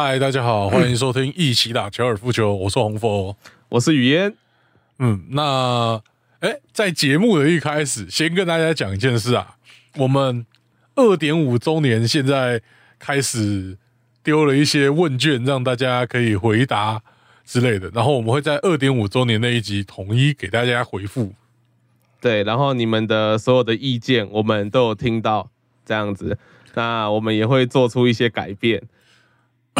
[0.00, 3.36] 嗨，大家好， 欢迎收听一起打高尔夫球，我是洪佛。
[3.68, 4.32] 我是雨嫣。
[5.00, 6.00] 嗯，那
[6.38, 9.56] 哎，在节目的一开始，先跟大家讲一件事啊，
[9.96, 10.46] 我们
[10.94, 12.62] 二点五周年现在
[13.00, 13.76] 开始
[14.22, 17.02] 丢了一些问卷，让大家可以回答
[17.44, 21.34] 之类的，然后我们会在二点五周年那一集统一给大家回复。
[22.20, 25.50] 对，然后你们的所有的意见，我们都有听到，
[25.84, 26.38] 这样子，
[26.74, 28.80] 那我们也会做出一些改变。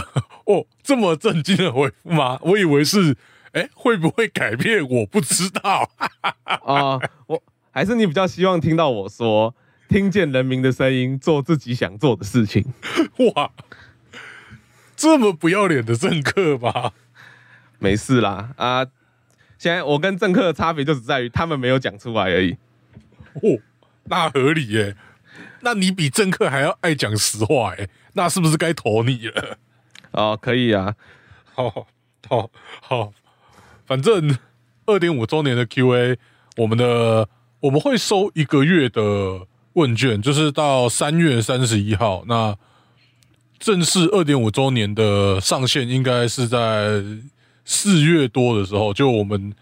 [0.47, 2.39] 哦，这么震惊的回复吗？
[2.43, 3.17] 我以为是，
[3.53, 4.87] 哎，会不会改变？
[4.89, 5.91] 我不知道。
[6.45, 9.55] 啊，我还是你比较希望听到我说，
[9.89, 12.73] 听见人民的声音，做自己想做的事情。
[13.35, 13.51] 哇，
[14.97, 16.93] 这么不要脸的政客吧？
[17.79, 18.85] 没事啦，啊，
[19.59, 22.57] 现在我跟政客的差别就只在于他们没有讲出来而已。
[23.35, 23.61] 哦，
[24.05, 24.97] 那合理耶。
[25.61, 29.59] 那你比政客还要爱讲实话哎，那是不是该投你了？
[30.19, 30.97] 哦，可以啊，
[31.55, 31.87] 好，
[32.29, 32.51] 好，
[32.83, 33.13] 好，
[33.87, 34.37] 反正
[34.87, 36.19] 二点五周年的 Q&A，
[36.57, 37.29] 我们的
[37.61, 42.25] 我们会收一个月的问卷，就是到三月三十一号。
[42.27, 42.57] 那
[43.61, 47.01] 正式二点五周年的上线应该是在
[47.65, 48.93] 四月多的时候。
[48.93, 49.55] 就我们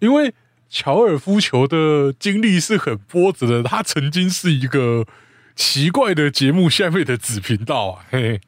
[0.00, 0.34] 因为
[0.68, 5.06] 乔尔夫球的经历是很波折的，他曾经是一个
[5.54, 8.40] 奇怪的节目下面的子频道啊，嘿嘿。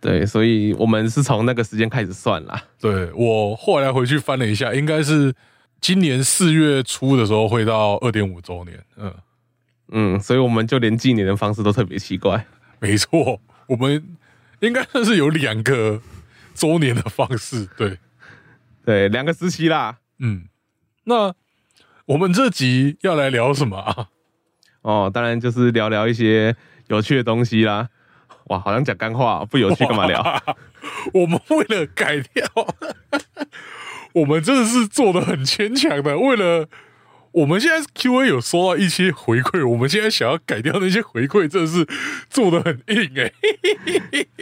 [0.00, 2.62] 对，所以我们是从那个时间开始算啦。
[2.80, 5.34] 对我后来回去翻了一下，应该是
[5.80, 8.84] 今年四月初的时候会到二点五周年。
[8.96, 9.14] 嗯
[9.90, 12.46] 嗯，所以我们就连纪念的方式都特别奇怪。
[12.78, 14.16] 没错，我们
[14.60, 16.00] 应该算是有两个
[16.54, 17.66] 周年的方式。
[17.76, 17.98] 对
[18.84, 19.98] 对，两个时期啦。
[20.18, 20.44] 嗯，
[21.04, 21.34] 那
[22.06, 24.08] 我们这集要来聊什么啊？
[24.82, 26.54] 哦，当然就是聊聊一些
[26.86, 27.88] 有趣的东西啦。
[28.48, 30.42] 哇，好像讲干话，不有趣干嘛聊？
[31.12, 32.44] 我们为了改掉，
[34.14, 36.18] 我们真的是做的很牵强的。
[36.18, 36.68] 为了
[37.32, 41.86] 我们现在 Q A 有收到一些回馈，我们现在想要改掉那些回馈，真的是
[42.30, 43.32] 做的很硬哎。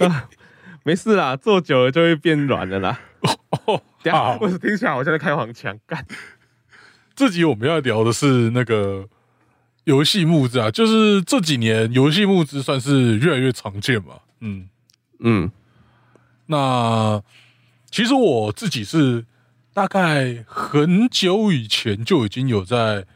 [0.84, 3.00] 没事啦，做久了就会变软的啦。
[3.66, 5.76] 哦，等下，我听起来好像在开黄腔。
[5.86, 6.06] 干，
[7.16, 9.08] 这集我们要聊的是那个。
[9.86, 14.14] 游戏募资啊，就是这几年游戏募资算是越来越常见嘛。
[14.40, 14.68] 嗯
[15.20, 15.48] 嗯，
[16.46, 17.22] 那
[17.88, 19.24] 其实我自己是
[19.72, 23.06] 大概很久以前就已经有在，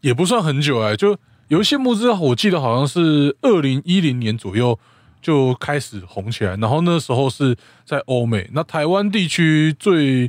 [0.00, 1.16] 也不算很久哎，就
[1.46, 4.76] 游戏募资，我记得好像是二零一零年左右
[5.22, 7.56] 就开始红起来，然后那时候是
[7.86, 10.28] 在欧美，那台湾地区最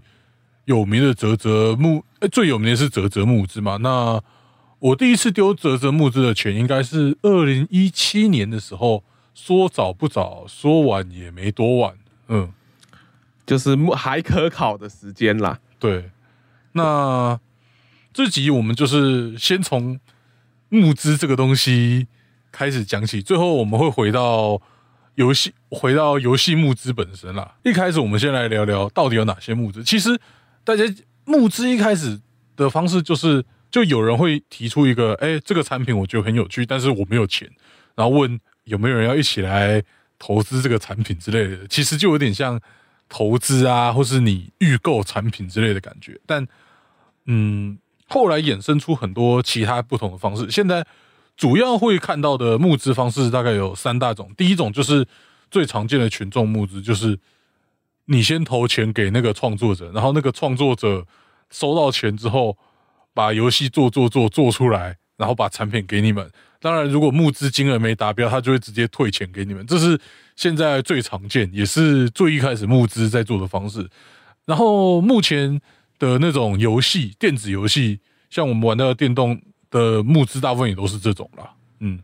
[0.65, 4.21] 有名的泽泽募，哎，最有名的是泽泽募资嘛，那。
[4.79, 9.03] 我第一次丢泽泽木资的钱，应该是二零一七年的时候。
[9.37, 11.93] 说早不早，说晚也没多晚。
[12.29, 12.53] 嗯，
[13.45, 15.59] 就是还可考的时间啦。
[15.77, 16.09] 对，
[16.71, 17.37] 那
[18.13, 19.99] 这集我们就是先从
[20.69, 22.07] 木资这个东西
[22.49, 24.61] 开始讲起，最后我们会回到
[25.15, 27.55] 游戏，回到游戏募资本身啦。
[27.65, 29.83] 一开始我们先来聊聊到底有哪些募资。
[29.83, 30.17] 其实
[30.63, 30.85] 大家
[31.25, 32.21] 募资一开始
[32.55, 33.43] 的方式就是。
[33.75, 37.45] 就有人会提出一个，哎，这个产品我觉得很有趣，但是我没有钱，
[37.93, 39.83] 然后问有没有人要一起来
[40.17, 42.57] 投资这个产品之类的，其实就有点像
[43.09, 46.17] 投资啊，或是你预购产品之类的感觉。
[46.25, 46.47] 但，
[47.25, 47.77] 嗯，
[48.07, 50.49] 后来衍生出很多其他不同的方式。
[50.49, 50.87] 现在
[51.35, 55.05] 主要会看到的募资方式大概有三大种，第一种就是
[55.51, 57.19] 最常见的群众募资，就是
[58.05, 61.05] 你先投钱给那个创作者，然后那个创作者
[61.49, 62.57] 收到钱之后。
[63.15, 66.29] 把游戏做做做做出来，然后把产品给你们。
[66.59, 69.65] 当然，如果募资金额没达标，他就会直接退钱给你们。
[69.65, 69.97] 这是
[70.35, 73.87] 现在最常见，也是最一开始募资在做的方式。
[74.45, 75.61] 然后目前
[75.97, 77.99] 的那种游戏，电子游戏，
[78.29, 79.39] 像我们玩的电动
[79.69, 81.51] 的募资，大部分也都是这种啦。
[81.79, 81.99] 嗯，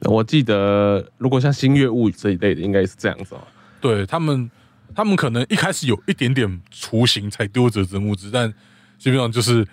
[0.00, 3.36] 我记得如果像星月物语这一类的，应该是这样子。
[3.80, 4.50] 对他们，
[4.94, 8.52] 他们可能一开始有一点点雏形才丢折折募资，但
[8.98, 9.64] 基本上就是。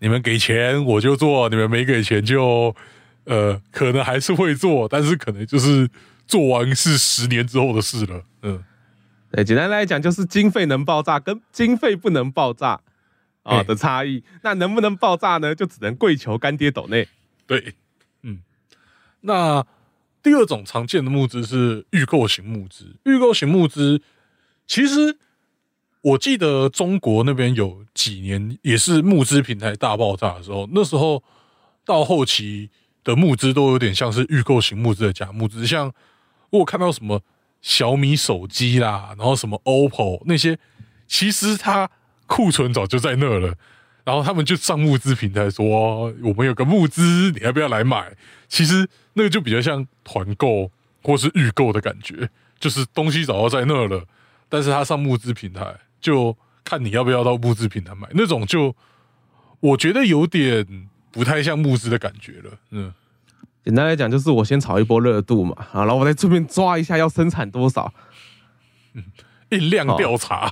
[0.00, 2.74] 你们给钱我就做，你们没给钱就，
[3.24, 5.88] 呃，可能还是会做，但是可能就是
[6.26, 8.24] 做完是十年之后的事了。
[8.42, 8.64] 嗯，
[9.30, 12.80] 对，简单来讲就是经费能爆炸跟经费不能爆炸
[13.42, 14.24] 啊的差异。
[14.42, 15.54] 那能不能爆炸呢？
[15.54, 17.06] 就只能跪求干爹斗内。
[17.46, 17.74] 对，
[18.22, 18.40] 嗯，
[19.20, 19.66] 那
[20.22, 22.96] 第二种常见的募资是预购型募资。
[23.04, 24.00] 预购型募资
[24.66, 25.18] 其实。
[26.02, 31.22] 我记得中国那边有几年也是募资平台大爆炸的时候，那时候
[31.84, 32.70] 到后期
[33.04, 35.92] 的募资都有点像是预购型募资的假募资，像
[36.50, 37.20] 我看到什么
[37.60, 40.58] 小米手机啦，然后什么 OPPO 那些，
[41.06, 41.90] 其实它
[42.26, 43.54] 库存早就在那了，
[44.04, 48.16] 然后他们就上募资平台说我们有个募资，你要不要来买？
[48.48, 50.70] 其实那个就比较像团购
[51.02, 54.06] 或是预购的感觉，就是东西早就在那了，
[54.48, 58.74] 但是它上募资平台，就看你要不要到募资平台买，那种就
[59.60, 62.92] 我觉得有点不太像募资的感觉了，嗯。
[63.62, 67.92] 简单来讲，就是我先炒一波热度嘛，啊，然后我在这边抓一下要生产多少，
[68.94, 69.04] 嗯，
[69.50, 70.50] 印量调查，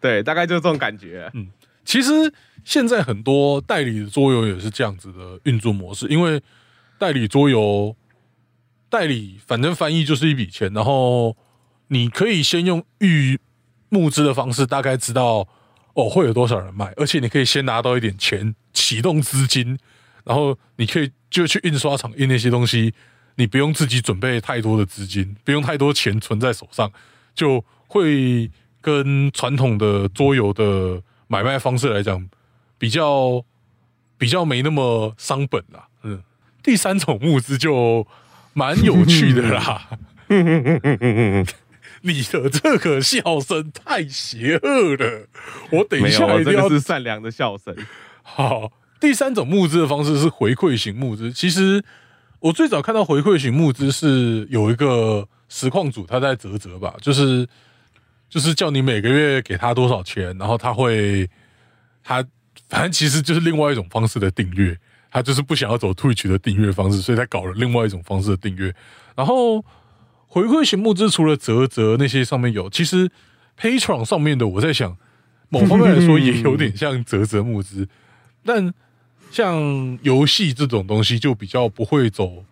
[0.00, 1.30] 对，大概就是这种感觉。
[1.34, 1.48] 嗯，
[1.84, 2.32] 其实
[2.64, 6.42] 现在很多代理的桌游也是这样子的运作模式，因为
[6.98, 7.94] 代理桌游，
[8.88, 11.36] 代理反正翻译就是一笔钱，然后
[11.88, 13.38] 你可以先用预
[13.90, 15.46] 募资的方式，大概知道
[15.92, 19.78] 哦会有多少人买，而且你可以先拿到一点钱启动资金，
[20.24, 21.12] 然后你可以。
[21.30, 22.92] 就去印刷厂印那些东西，
[23.36, 26.90] 你不用自己准备太多的资金，不用太多钱存在手上，
[27.36, 28.50] 就会
[28.80, 32.28] 跟传统的桌游的买卖方式来讲，
[32.78, 33.44] 比较
[34.18, 35.86] 比较没那么伤本啦。
[36.02, 36.20] 嗯，
[36.64, 38.04] 第三种募资就
[38.54, 39.88] 蛮有趣的啦。
[42.02, 45.26] 你的这个笑声太邪恶了，
[45.72, 47.74] 我等一下一定要是善良的笑声。
[48.22, 48.72] 好。
[49.00, 51.32] 第三种募资的方式是回馈型募资。
[51.32, 51.82] 其实
[52.38, 57.48] 我最早看到回馈型募资是有一个实况组他在泽泽吧，就是
[58.28, 61.26] 就是叫你每个月给他多少钱，然后他会
[62.04, 62.22] 他
[62.68, 64.76] 反正其实就是另外一种方式的订阅，
[65.10, 68.70] 他就是不想要走 Twitch 的订阅方式，所以他搞了另外一种方式的订阅。
[69.16, 69.64] 然后
[70.30, 73.10] 回馈型募资除了泽泽那些上面有，其实
[73.58, 74.96] Patreon 上面的我在想，
[75.50, 77.86] 某方面来说也有点像泽泽募资，
[78.44, 78.72] 但。
[79.32, 82.44] 像游戏这种东西，就比较不会走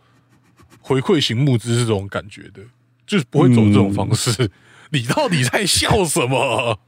[0.80, 2.62] 回馈型募资这种感觉的，
[3.04, 4.48] 就是不会走这种方式。
[4.90, 6.78] 你到底在笑什么？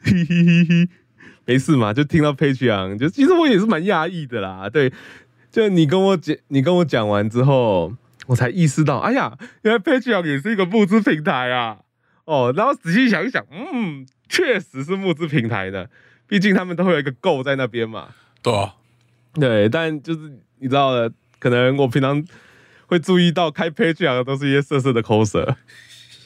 [0.00, 0.88] 嘿嘿嘿
[1.44, 4.70] 没事嘛，就听到 Patreon，就其实我也是蛮压抑的啦。
[4.70, 4.90] 对，
[5.52, 7.92] 就你跟我讲，你跟我讲完之后，
[8.26, 11.78] 我才意识到，哎呀，原来 Patreon 也是一个募资平台啊。
[12.24, 15.90] 哦，然后仔细想一想，嗯，确实是募资平台的，
[16.26, 18.08] 毕竟他们都会有一个 Go 在那边嘛。
[18.42, 18.76] 对啊。
[19.34, 22.24] 对，但就是你知道的，可能我平常
[22.86, 25.56] 会注意到开 Patreon 的都是一些色色的 coser。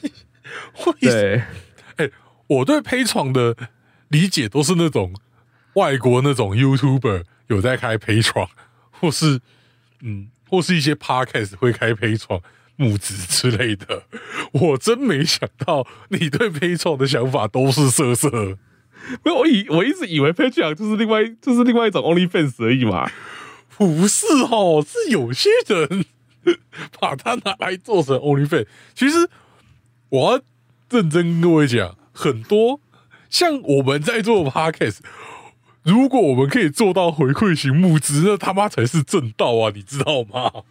[1.01, 1.43] 对，
[1.97, 2.09] 哎，
[2.47, 3.55] 我对 page 的
[4.09, 5.13] 理解都是那种
[5.73, 8.31] 外国那种 YouTuber 有在开 page
[8.91, 9.39] 或是
[10.01, 12.41] 嗯，或是一些 podcast 会开 page
[12.75, 14.03] 募资之类的。
[14.53, 18.57] 我真没想到你对 page 的想法都是色色。
[19.23, 23.09] 没有，我以我一直以为 Patreon 就是另外就是另外一种 OnlyFans 而已嘛，
[23.77, 26.05] 不是哦，是有些人
[26.99, 28.67] 把它拿来做成 OnlyFans。
[28.93, 29.29] 其实
[30.09, 30.41] 我要
[30.89, 32.81] 认真跟各位讲，很多
[33.29, 34.97] 像我们在做 Podcast，
[35.83, 39.71] 如果我们可以做到回馈型募资，那他妈才是正道啊！
[39.73, 40.63] 你知道吗？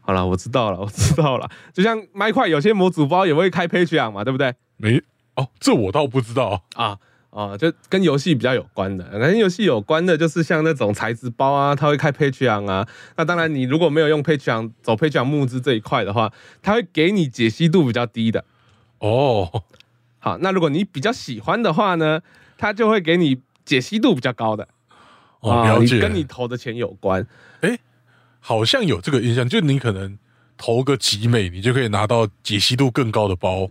[0.00, 1.48] 好了，我知道了，我知道了。
[1.74, 4.54] 就像麦块有些模组包也会开 Patreon 嘛，对不对？
[4.76, 5.02] 没
[5.34, 6.98] 哦，这我倒不知道啊。
[7.30, 12.88] 啊，就跟游戏比较有关的，跟游戏有关的，就是像那种材质包啊，它会开 Patreon 啊。
[13.16, 16.32] 那当然，你如果没有用 Patreon 走 Patreon 募资这一块的话，
[16.62, 18.46] 它会给你解析度比较低的。
[19.00, 19.64] 哦，
[20.18, 22.22] 好，那如果你比较喜欢的话呢，
[22.56, 24.66] 它就会给你解析度比较高的。
[25.40, 27.26] 哦，了解，跟你投的钱有关。
[27.60, 27.78] 哎，
[28.40, 30.18] 好像有这个印象，就你可能
[30.56, 33.68] 投个集美，你就可以拿到解析度更高的包。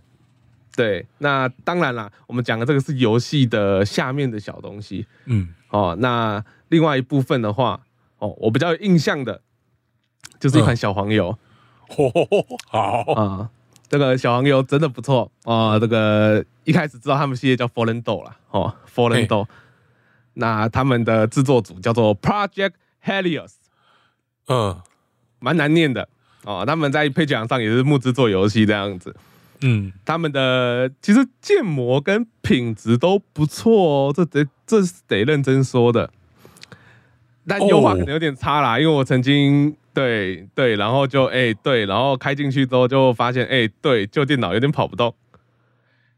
[0.76, 7.80] 对，那当然啦，我们讲的这个是游戏的下面的小东西，嗯，哦，那另外一部分的话，
[8.18, 9.40] 哦，我比较有印象的，
[10.38, 11.36] 就是一款小黄油，
[11.96, 12.12] 哦
[12.68, 13.00] 好。
[13.14, 13.50] 啊，
[13.88, 15.30] 这个小黄油真的不错。
[15.44, 19.48] 啊，这个一开始知道他们系列叫 Fallen Do 了，哦，Fallen Do，
[20.38, 23.52] 那他们的制作组叫做 Project Helios，
[24.48, 24.80] 嗯，
[25.38, 26.08] 蛮难念的
[26.44, 29.16] 哦，他们在配奖上也是募资做游戏这样子。
[29.62, 33.72] 嗯，他们的其实建模跟品质都不错
[34.08, 36.10] 哦，这得这是得认真说的。
[37.48, 45.14] 但优化可能有点差啦，因为我曾经对对，然后就哎对，然后开进去之后就发现哎对，旧电脑有点跑不动，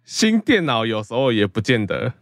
[0.05, 2.15] 新电脑有时候也不见得。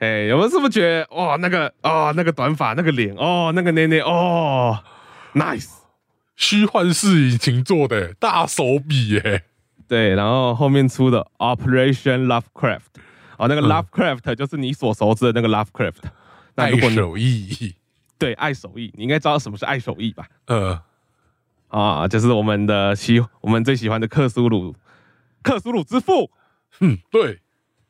[0.00, 4.82] 哎，有没有是不是觉得哇那个哦那个短发那个脸哦那个捏捏哦
[5.34, 5.68] ，nice，
[6.36, 9.44] 虚幻式引擎做的大手笔耶。
[9.86, 12.80] 对，然后后面出的 Operation Lovecraft，
[13.36, 16.10] 哦，那个 Lovecraft 就是你所熟知的那个 Lovecraft。
[16.56, 17.74] 爱手艺，
[18.18, 20.26] 对，爱手艺，你应该知道什么是爱手艺吧？
[20.46, 20.78] 呃，
[21.68, 24.74] 啊，就是我们的喜，我们最喜欢的克苏鲁
[25.42, 26.30] 克苏鲁之父。
[26.80, 27.40] 嗯，对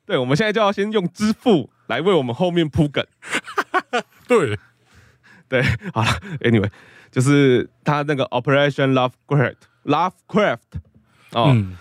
[0.05, 3.05] 对，我们现在就要先用之父来为我们后面铺梗。
[4.25, 4.57] 对，
[5.49, 5.61] 对，
[5.93, 6.07] 好了
[6.39, 6.69] ，Anyway，
[7.11, 10.57] 就是他那个 Operation Lovecraft，Lovecraft
[11.33, 11.75] 哦，嗯，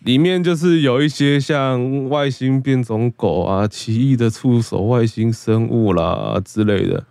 [0.00, 7.06] 里面就是有一些像外星变种狗啊、奇异的触手外星生物啦之类的。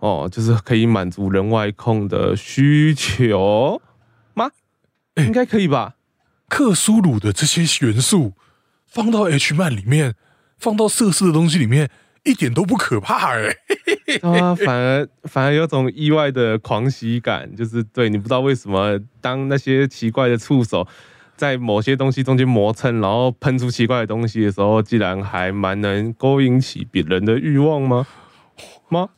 [0.00, 3.80] 哦，就是可以满足人外控的需求
[4.34, 4.50] 吗？
[5.16, 5.96] 应该可以吧。
[6.48, 8.34] 克苏鲁的这些元素
[8.86, 10.14] 放到 H 漫里面，
[10.60, 11.90] 放到色色的东西里面，
[12.24, 13.56] 一点都不可怕哎、
[14.22, 20.86] 啊， 反而反而有种意外的狂喜感，就是对你不知道为什么，当那些奇怪的触手
[21.36, 28.06] 在某些东西中间磨蹭，然后喷出奇怪的东西的时候，竟然还蛮能勾引起别人的欲望吗？
[28.90, 29.08] 吗？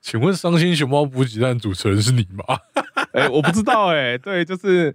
[0.00, 2.58] 请问伤心熊猫补给站主持人是你吗？
[3.12, 4.94] 哎、我不知道哎、对，就是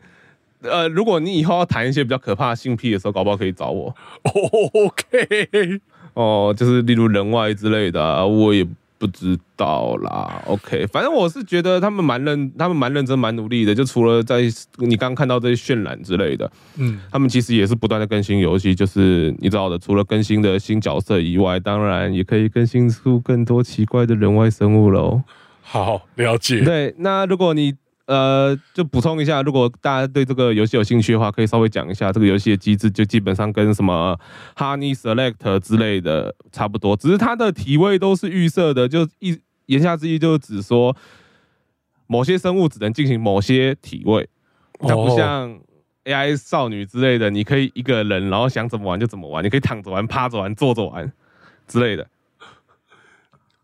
[0.62, 3.88] 呃，如果你以后要谈一些比较可怕的性癖的时候，搞不好可以找我
[4.24, 4.32] 哦
[4.86, 5.80] OK，
[6.14, 10.44] 哦，就是例如人外之类的、啊，我也不知道啦。
[10.46, 13.74] OK，反正我是觉得他们蛮认，他们蛮认真、蛮努力的。
[13.74, 14.42] 就除了在
[14.76, 18.76] 你刚刚看到这些渲染之类的，嗯，他们其实也是不断的更新游戏。
[18.76, 25.24] 就是你知道的，除了更新的新角色以外，当然也可以更新出更多奇怪的人外生物喽。
[25.62, 26.62] 好了解。
[26.66, 27.76] 对，那如果你
[28.10, 34.20] 呃，就补充一下，如果大家对这个游戏有兴趣的话，可以稍微讲一下这个游戏的机制，就基本上跟什么
[34.56, 40.98] Honey Select 之类的差不多，只是它的体位都是预设的，就一言下之意就是指说
[42.08, 44.28] 某些生物只能进行某些体位，
[44.80, 45.60] 它不哦像
[46.06, 51.14] AI 少女之类的，你可以一个人然后想怎么玩就怎么玩，你可以躺着玩、趴着玩、坐着玩
[51.68, 52.08] 之类的。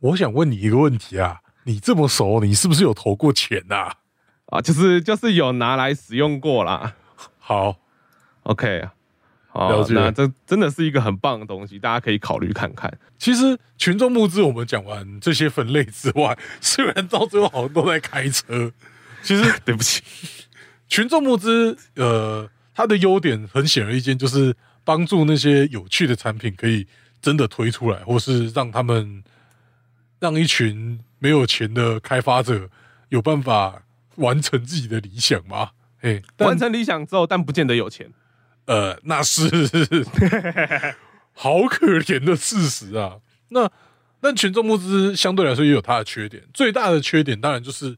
[0.01, 3.95] 我想问你一个问题啊，你这么熟，你是不是有投过钱呐、啊，
[4.63, 6.95] 就是就是有拿来使用过啦。
[7.39, 7.75] 好
[8.43, 8.87] ，OK，
[9.47, 12.91] 好那这真的是一个很棒的东西，大家可以考虑看看。
[13.17, 18.71] 其实群众募资我们讲完这些分类之外，虽然到最后好像都在开车，
[19.21, 20.03] 其实 对不起，
[20.87, 26.85] 群众募资，呃，它的优点很显而易见，就是帮助那些有趣的产品可以
[27.21, 29.23] 真的推出来，或是让他们
[30.19, 32.69] 让一群没有钱的开发者
[33.09, 33.81] 有办法
[34.17, 35.71] 完成自己的理想吗？
[35.97, 38.11] 嘿，但完成理想之后，但不见得有钱。
[38.65, 39.49] 呃，那是
[41.33, 43.17] 好可怜的事实啊。
[43.49, 43.69] 那
[44.21, 47.95] 那群众募资相对来说也有它的缺点，最大的缺点当然就是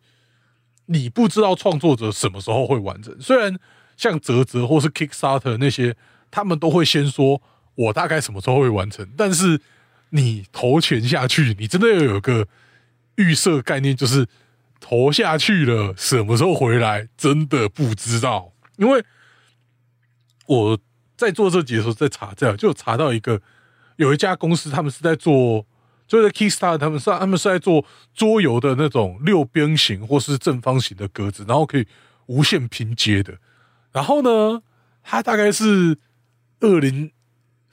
[0.88, 3.15] 你不知道创作者什么时候会完成。
[3.21, 3.57] 虽然
[3.95, 5.95] 像泽泽或是 Kickstarter 那些，
[6.29, 7.41] 他们都会先说
[7.75, 9.59] 我大概什么时候会完成，但是
[10.09, 12.47] 你投钱下去，你真的要有个
[13.15, 14.27] 预设概念，就是
[14.79, 19.03] 投下去了，什么时候回来，真的不知道，因为。
[20.50, 20.79] 我
[21.17, 23.41] 在做这集的时候在查资料，就查到一个
[23.98, 25.65] 有一家公司，他们是在做，
[26.07, 31.86] 就在 Kista 他们是他们是在做桌游的那种六边形或是正方形的格子，然后可以
[32.27, 33.38] 无限拼接的。
[33.91, 34.63] 然后呢，
[35.03, 35.98] 它大概是
[36.62, 37.12] 二零，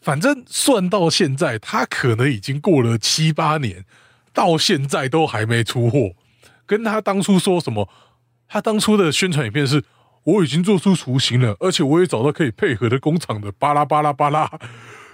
[0.01, 3.85] 反正算到现在，它可能已经过了七八年，
[4.33, 6.17] 到现在都还没出货。
[6.67, 7.89] 跟他当初说什么，
[8.49, 9.85] 他当初的宣传影片是。
[10.25, 14.51] 我已经做出雏形了，而且我也找到可以配合的工厂的，巴拉巴拉巴拉，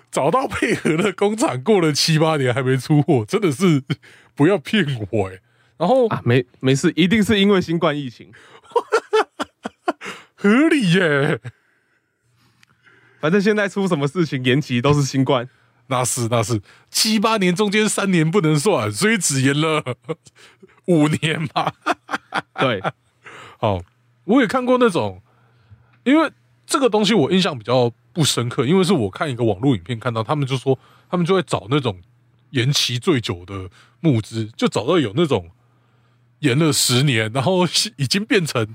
[0.08, 3.82] 找到配合的工厂，过了七八年还没出货，真的是
[4.36, 5.40] 不要骗我哎、
[5.78, 8.32] 然后啊，没没事，一定是因为新冠疫情。
[10.38, 11.40] 合理耶、
[13.20, 15.48] 反正现在出什么事情延期都是新冠。
[15.90, 19.84] 那是那是七八年中间三年不能算，所以只延了
[20.86, 21.74] 五年吧。
[22.58, 22.80] 对，
[23.58, 23.82] 好，
[24.24, 25.20] 我也看过那种，
[26.04, 26.30] 因为
[26.64, 30.78] 这个东西我印象比较不深刻，因为是我看一个网络影片看到，他们就说
[31.10, 32.00] 他们就会找那种
[32.50, 33.68] 延期最久的
[34.00, 35.50] 募资，就找到有那种
[36.38, 37.66] 延了十年，然后
[37.96, 38.74] 已经变成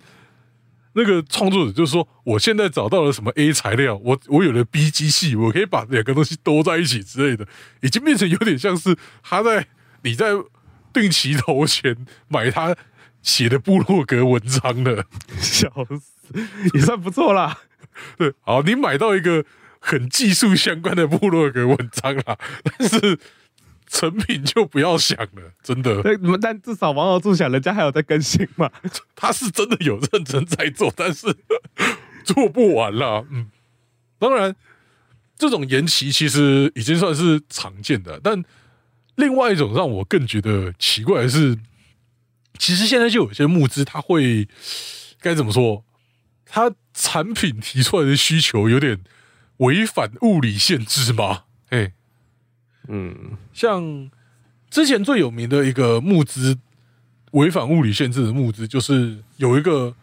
[0.98, 7.46] 那个创作者就说，我现在找到了什么 A 材料，我我有了 B 机器，我可以把两个东西兜在一起之类的，
[7.82, 9.68] 已经变成有点像是他在
[10.04, 10.32] 你在
[10.94, 12.76] 定期投钱买他
[13.22, 15.06] 写的部落格文章了。
[15.38, 17.60] 笑死，也算不错啦。
[18.18, 19.44] 对，好，你买到一个
[19.80, 23.20] 很技术相关的部落格文章啦，但是
[23.88, 28.70] 成品就不要想了，真的，对，但至少网友注想，人家还有在更新嘛。
[29.16, 31.28] 他是真的有认真在做，但是
[32.26, 33.24] 做不完啦。
[33.30, 33.50] 嗯，
[34.20, 34.56] 当然，
[35.38, 38.44] 这种延期其实已经算是常见的，但
[39.16, 41.58] 另外一种让我更觉得奇怪的是，
[42.58, 44.48] 其实现在就有一些募资，他会
[45.20, 45.84] 该怎么说？
[46.46, 49.02] 他产品提出来的需求有点
[49.58, 51.44] 违反物理限制吗？
[51.70, 51.94] 哎，
[52.88, 54.10] 嗯，像
[54.70, 56.58] 之前最有名的一个募资
[57.32, 59.96] 违反物理限制的募资，就是有一个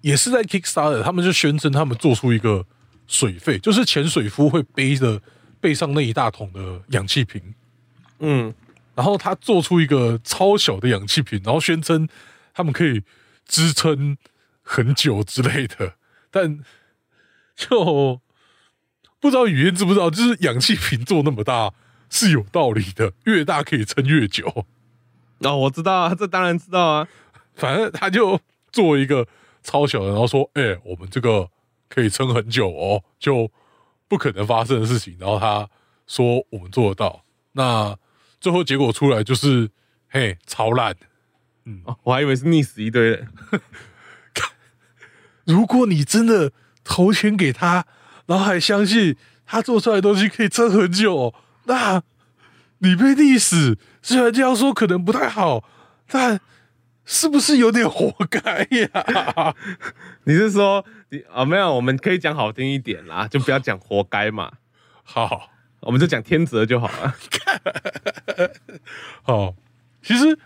[0.00, 2.66] 也是在 Kickstarter，他们就宣称他们做出一个
[3.06, 5.20] 水费，就是潜水夫会背着
[5.60, 7.54] 背上那一大桶的氧气瓶，
[8.18, 8.52] 嗯，
[8.94, 12.08] 然后他做出一个超小的氧气瓶，然后宣称
[12.52, 13.02] 他们可以
[13.46, 14.16] 支撑
[14.62, 15.94] 很久之类的，
[16.30, 16.58] 但
[17.54, 18.20] 就
[19.22, 21.72] 不知道语言知不知道，就是氧气瓶做那么大
[22.10, 24.66] 是有道理的，越大可以撑越久。
[25.38, 27.08] 哦，我知道啊，这当然知道啊。
[27.54, 28.40] 反正他就
[28.72, 29.28] 做一个
[29.62, 31.48] 超小的，然后说：“哎、我们这个
[31.88, 33.48] 可以撑很久哦，就
[34.08, 35.68] 不可能发生的事情。”然后他
[36.08, 37.24] 说：“我们做得到。”
[37.54, 37.96] 那
[38.40, 39.70] 最后结果出来就是，
[40.08, 40.96] 嘿，超烂。
[41.84, 43.28] 哦，我还以为是溺死一堆人。
[45.46, 46.50] 如果你真的
[46.82, 47.86] 投钱给他，
[48.26, 52.02] 然后还相信他做出来的东西可以撑很久，那
[52.78, 55.64] 你被历史，虽然这样说可能不太好，
[56.08, 56.40] 但
[57.04, 59.54] 是不是有点活该呀？
[60.24, 64.52] 你是说你啊、没有，我们可以讲好听一点啦，就不要讲活该嘛，
[65.02, 65.48] 好。
[65.84, 67.16] 我们就讲天泽就好了。
[69.24, 69.52] 好，
[70.00, 70.38] 其实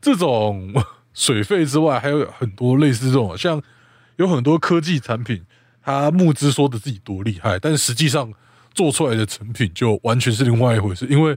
[0.00, 0.72] 这种
[1.12, 3.60] 水费之外，还有很多类似这种，像
[4.14, 5.44] 有很多科技产品，
[5.88, 8.30] 它募资说的自己多厉害，但实际上
[8.74, 11.06] 做出来的成品就完全是另外一回事。
[11.06, 11.34] 因为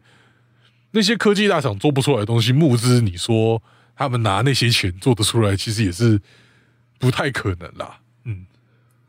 [0.92, 3.64] 那些科技大厂做不出来的东西，募资你说
[3.96, 6.20] 他们拿那些钱做得出来，其实也是
[7.00, 8.00] 不太可能啦。
[8.26, 8.46] 嗯，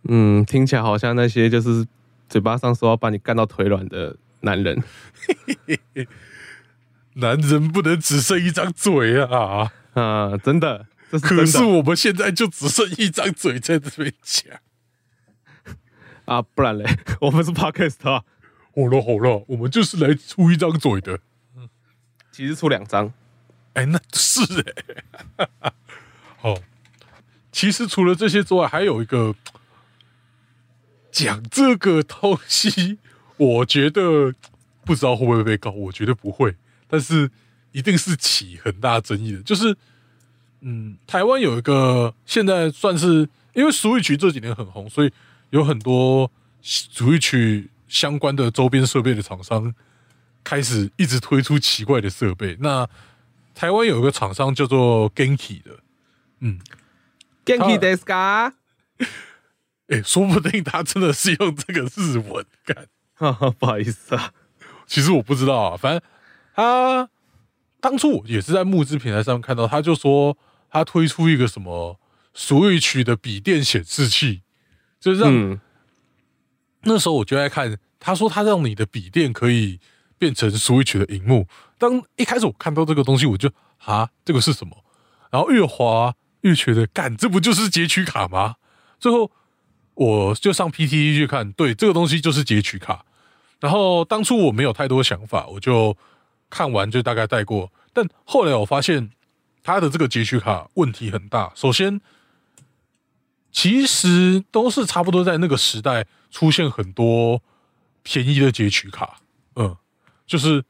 [0.05, 1.85] 嗯，听起来好像那些就是
[2.29, 4.81] 嘴巴上说要把你干到腿软的男人。
[7.15, 9.73] 男人不能只剩一张嘴啊！
[9.95, 14.47] 啊，真的，这是真可是我们现在就只剩一张嘴在这边讲。
[16.25, 16.85] 啊，不然嘞，
[17.21, 18.25] 我们是 podcast 啊，
[18.75, 21.19] 好了好了，我们就是来出一张嘴的。
[21.57, 21.69] 嗯
[22.31, 23.13] 其实出两张。
[23.75, 24.41] 哎、那是
[25.37, 25.47] 哎、
[26.39, 26.55] 好，
[27.51, 29.35] 其实除了这些之外，还有一个
[31.11, 32.99] 讲这个东西，
[33.37, 34.35] 我觉得
[34.85, 36.57] 不知道会不会被告，我觉得不会，
[36.87, 37.31] 但是
[37.73, 39.43] 一定是起很大争议的。
[39.43, 39.77] 就是，
[40.61, 45.13] 嗯，台湾有一个现在算是因为 Switch 这几年很红，所以
[45.53, 46.31] 有很多
[46.63, 49.75] Switch 相关的周边设备的厂商
[50.43, 52.57] 开始一直推出奇怪的设备。
[52.61, 52.89] 那
[53.55, 55.79] 台湾有一个厂商叫做 Genki 的，
[56.41, 56.59] 嗯
[57.45, 58.53] ，Genki d e s ka？
[59.89, 62.87] 哎、说不定他真的是用这个日文干。
[63.59, 64.33] 不好意思啊，
[64.87, 66.03] 其实我不知道啊，反正
[66.55, 67.09] 他
[67.79, 70.39] 当初我也是在募资平台上看到，他就说
[70.71, 72.01] 他推出一个什么
[72.35, 74.42] Switch 的笔电显示器，
[75.03, 75.61] 就是让、嗯，
[76.85, 79.81] 那时候我就在看，他说他让你的笔电可以
[80.17, 81.49] 变成 Switch 的荧幕。
[81.77, 84.85] 当一开始我看到这个东西，我就啊，这个是什么？
[85.33, 88.55] 然后越滑越觉得，干，这不就是截取卡吗？
[89.01, 89.29] 最后
[89.95, 93.05] 我就上 PTT 去看，对，这个东西就是截取卡。
[93.59, 95.97] 然后当初我没有太多想法，我就
[96.49, 97.73] 看完就大概带过。
[97.93, 99.11] 但后来我发现
[99.65, 101.51] 它的这个截取卡问题很大。
[101.57, 102.01] 首先，
[103.53, 107.43] 其实都是差不多在那个时代出现很多
[108.03, 109.21] 便宜的截取卡，
[109.55, 109.77] 嗯，
[110.27, 110.65] 就是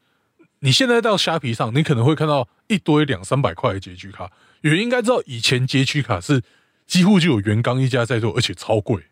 [0.59, 4.29] 你现在到虾皮上，你可能会看到一堆两三百块的截取卡。
[4.61, 6.43] 有人应该知道，以前截取卡是
[6.85, 9.03] 几乎就有原钢一家在做，而且超贵，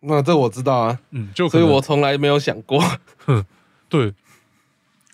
[0.00, 2.84] 那这我知道啊，嗯，就所以我从来没有想过。
[3.88, 4.12] 对，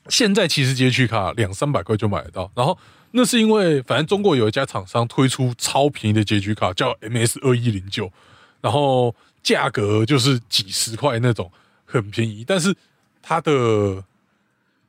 [0.09, 2.79] 现在其实截取卡两三百块就买得到，然后
[3.13, 8.11] 那是因为反正中国有一家厂商推出超便宜的结局卡，叫 MS 二一零九，
[8.61, 11.53] 然后价格就是几十块那种，
[11.85, 12.75] 很便宜，但是
[13.21, 14.05] 它的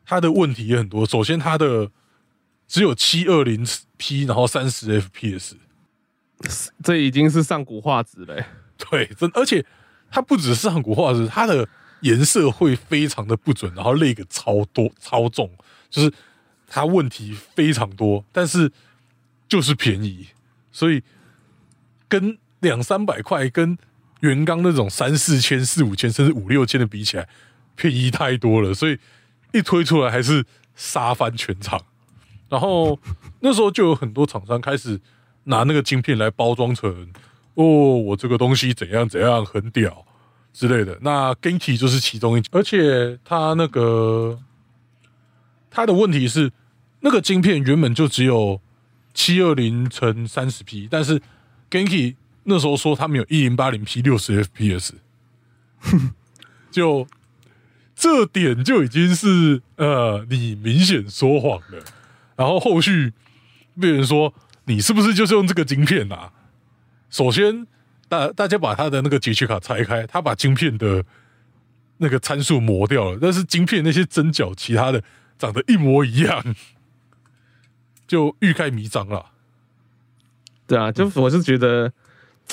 [0.06, 1.06] 它的问题也很多。
[1.06, 1.92] 首先，它的
[2.68, 3.66] 只有七二零
[3.98, 5.54] P，然后三十 FPS，
[6.84, 8.46] 这已经是上古画质了欸、
[8.90, 9.66] 对，真而且
[10.10, 11.68] 它不只是上古画质，它的
[12.02, 15.50] 颜色会非常的不准，然后那个超多超重，
[15.90, 16.14] 就是
[16.76, 18.72] 它问题非常多，但是
[19.48, 20.30] 就是便宜，
[20.72, 21.04] 所以
[22.08, 23.78] 跟两三百块跟
[24.22, 27.30] 原钢那种三四千、四五千甚至五六千的比起来，
[27.76, 28.98] 便宜太多了，所以
[29.52, 31.80] 一推出来还是杀翻全场。
[32.50, 33.00] 然后
[33.42, 35.00] 那时候就有很多厂商开始
[35.44, 37.08] 拿那个晶片来包装成
[37.54, 40.04] 哦，我这个东西怎样怎样很屌
[40.52, 40.98] 之类的。
[41.02, 44.40] 那 Genki 就是其中一，而且它那个
[45.70, 46.52] 它的问题是，
[47.06, 48.62] 那个晶片原本就只有
[49.14, 51.22] 七二零乘三十 P，但是
[51.70, 54.94] Genki 那时候说他们有一零八零 P 六十 FPS，
[56.72, 57.06] 就
[57.94, 61.84] 这点就已经是呃，你明显说谎了。
[62.38, 63.12] 然后后续
[63.80, 64.34] 被人说
[64.66, 66.32] 你是不是就是用这个晶片啊？
[67.10, 67.68] 首先，
[68.08, 71.04] 大大家把他的那个截取卡拆开，他把晶片的
[71.98, 75.04] 那个参数磨掉了，但是晶片那些针脚其他的
[75.38, 76.44] 长得一模一样，
[78.08, 79.32] 就欲盖弥彰了。
[80.66, 81.92] 对啊，就我是觉得，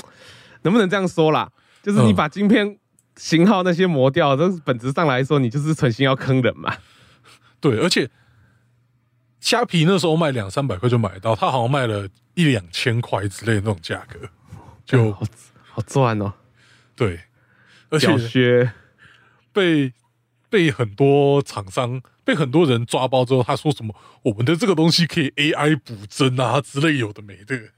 [0.62, 1.50] 能不能这样说啦？
[1.82, 2.78] 就是你把晶片
[3.16, 6.76] 型号那些磨掉，这本质上来说，你就是存心要坑人嘛。
[7.60, 8.10] 对，而且
[9.38, 14.28] 虾皮那时候卖两三百块就买到，他好像卖了一两千块之类的那种价格，
[14.84, 15.22] 就好
[15.70, 16.32] 好赚哦。
[16.96, 17.20] 对，
[17.88, 18.72] 而且
[19.52, 19.92] 被
[20.50, 27.70] 被很多厂商、被很多人抓包之后，他说什么我们的这个东西可以 AI 补帧啊之类有的没的，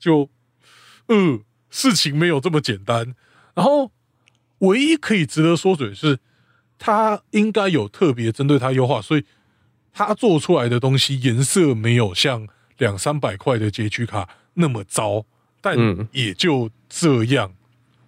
[0.00, 0.28] 就
[1.06, 1.38] 呃
[1.70, 3.14] 事情没有这么简单。
[3.54, 3.92] 然后
[4.58, 6.18] 唯一可以值得说嘴的是，
[6.76, 9.24] 他应该有特别针对他优化，所以
[9.92, 15.24] 他做出来的东西颜色没有像两三百块的街区卡那么糟，
[15.60, 17.54] 但嗯也就这样。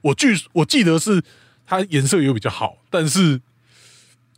[0.00, 1.22] 我据我记得是
[1.64, 3.40] 它颜色有比较好，但是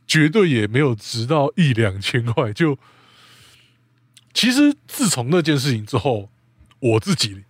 [0.06, 2.52] 绝对也没有值到一两千块。
[2.52, 2.78] 就
[4.32, 6.28] 其实自从那件事情之后，
[6.80, 7.44] 我自己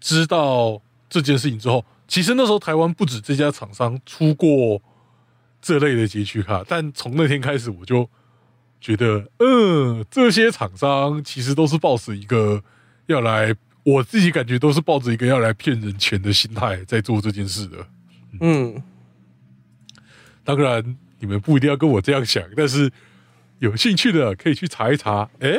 [0.00, 4.80] 知道这件事情之后，其实那时候台湾不止这家厂商出过
[5.60, 8.08] 这类的截取卡，但从那天开始我就
[8.80, 12.62] 觉得，嗯，这些厂商其实都是抱着一个
[13.06, 17.86] 要来，我自己感觉都是抱着一个要来骗人钱的心态在做这件事的。
[18.40, 18.82] 嗯，
[20.44, 22.92] 当然，你们不一定要跟我这样想，但是
[23.60, 25.58] 有兴趣的可以去查一查，哎，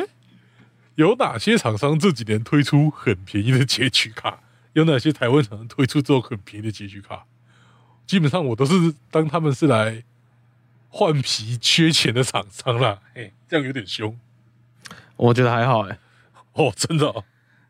[0.94, 4.38] 有哪些厂商这几年推出很便宜的截取卡？
[4.74, 7.24] 有哪些台湾厂商推出这种很便宜的截取卡？
[8.06, 10.04] 基本上我都是当他们是来
[10.88, 13.00] 换皮缺钱的厂商啦。
[13.12, 14.16] 嘿，这样有点凶
[15.16, 15.98] 我觉得还好哎。
[16.52, 17.24] 哦，真的、哦。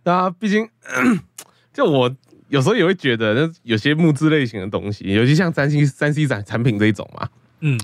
[0.05, 0.69] 那毕竟，
[1.73, 2.15] 就我
[2.49, 7.29] 有时候也会觉得，那有些木质类型的东西，尤其像三 C 三 C 展产品这一种嘛，
[7.61, 7.79] 嗯，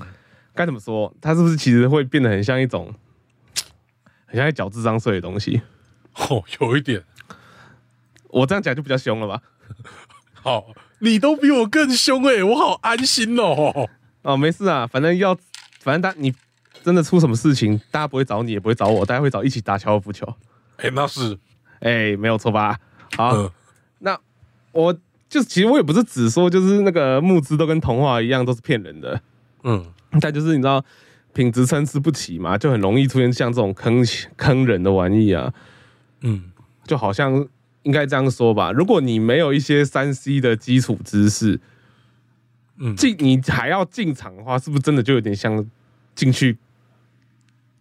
[0.53, 1.13] 该怎么说？
[1.21, 2.93] 它是不是其实会变得很像一种，
[4.25, 5.61] 很像在缴智商税的东西？
[6.15, 7.03] 哦，有一点。
[8.29, 9.41] 我这样讲就比较凶了吧？
[10.33, 10.67] 好，
[10.99, 13.89] 你都比我更凶哎、我好安心哦。
[14.23, 15.35] 哦，没事啊，反正要，
[15.79, 16.33] 反正大你
[16.83, 20.25] 真的出什么事情，大家不会找你，也不会找我，大家会找一起打高尔夫球。
[20.77, 21.37] 哎、那是，
[21.79, 22.79] 哎，没有错吧？
[23.15, 23.51] 好，嗯
[23.99, 24.19] 那
[24.71, 24.93] 我
[25.29, 29.21] 就其实我也不是只说就是那个募资都跟童话一样都是骗人的，
[29.63, 29.85] 嗯，
[30.21, 30.83] 但就是你知道
[31.33, 34.05] 品质参差不齐嘛，就很容易出现像这种坑
[34.37, 35.53] 坑人的玩意啊，
[36.21, 36.51] 嗯，
[36.85, 37.47] 就好像
[37.83, 41.59] 应该这样说吧，如果你没有一些三 C 的基础知识，
[42.77, 42.95] 嗯。
[42.95, 45.65] 进你还要进场的话，是不是真的就有点像
[46.13, 46.57] 进去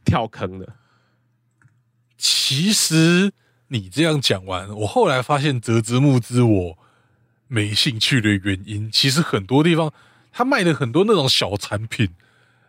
[0.04, 0.74] 跳坑的？
[2.16, 3.32] 其实
[3.68, 6.78] 你这样讲完，我后来发现折枝木之我
[7.48, 9.92] 没兴趣的原因，其实很多地方
[10.32, 12.08] 他卖的很多那种小产品，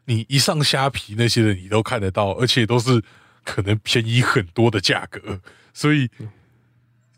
[0.06, 3.02] 你一上虾皮那些的你都看得到，而且都是
[3.44, 5.40] 可能便宜很多的价格，
[5.74, 6.10] 所以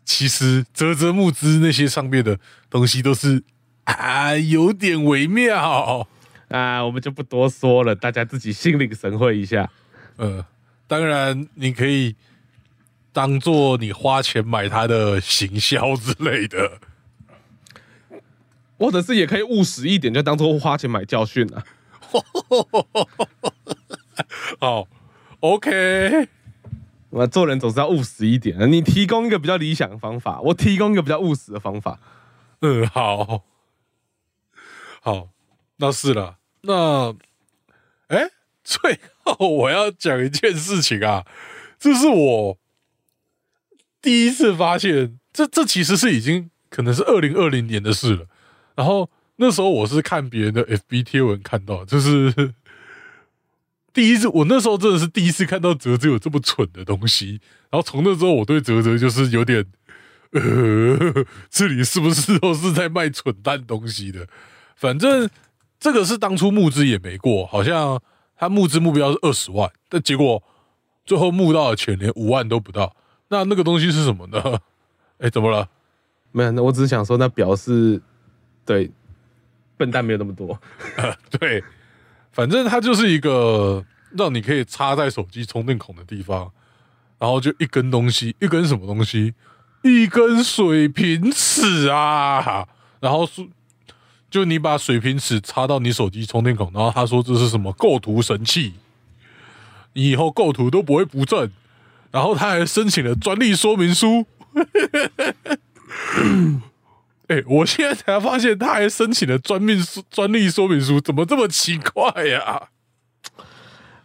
[0.04, 2.38] 其实泽泽木资那些上面的
[2.70, 3.42] 东西都是
[3.84, 6.08] 啊有点微妙。
[6.48, 9.68] 啊，我们就不多说了，大家自己心领神会一下。
[10.14, 10.46] 呃，
[10.86, 12.14] 当然你可以
[13.12, 16.78] 当做你花钱买它的行销之类的。
[18.78, 21.64] 或者是也可以务实一点，就当做花钱买教训啊。
[24.60, 24.86] 好
[25.40, 26.28] ，OK，
[27.10, 28.70] 我做人总是要务实一点。
[28.70, 32.00] 你提供一个比较理想的方法，我提供一个比较务实的方法。
[32.60, 33.44] 嗯，好，
[35.02, 35.28] 好，
[35.76, 36.38] 那是了。
[36.62, 37.14] 那，
[38.08, 38.30] 哎，
[38.64, 41.26] 最后我要讲一件事情啊，
[41.78, 42.58] 这是我
[44.00, 48.26] 第一次发现，这这其实是已经可能是二零二零年的事了。
[48.76, 52.54] 然后那时候我是看别人的 FB 贴文看到，就是
[53.92, 57.40] 第一次，我那时候真的是第一次看到泽泽有这么蠢的东西。
[57.70, 59.64] 然后从那之后，我对泽泽就是有点，
[60.32, 64.28] 呃，这里是不是都是在卖蠢蛋东西的？
[64.76, 65.28] 反正
[65.80, 68.00] 这个是当初募资也没过，好像
[68.36, 70.42] 他募资目标是二十万，但结果
[71.06, 72.94] 最后募到的钱连五万都不到。
[73.28, 74.60] 那那个东西是什么呢？
[75.18, 75.68] 哎，怎么了？
[76.32, 78.02] 没有，那我只是想说，那表示
[78.66, 78.90] 对
[79.78, 80.60] 笨蛋没有那么多。
[81.38, 81.64] 对，
[82.32, 86.52] 反正它就是一个让你可以插在手机充电孔的地方，
[87.18, 89.34] 然后就一根东西，一根什么东西，
[89.82, 92.66] 一根水平尺啊，
[93.00, 93.46] 然后说，
[94.28, 98.74] 就你把水平尺插到你手机充电孔，然后他说这是什么构图神器，
[99.92, 101.50] 你以后构图都不会不正，
[102.10, 104.26] 然后他还申请了专利说明书。
[107.28, 109.78] 哎、我现在才发现他还申请了专利
[110.10, 112.68] 专利说明书，怎么这么奇怪呀、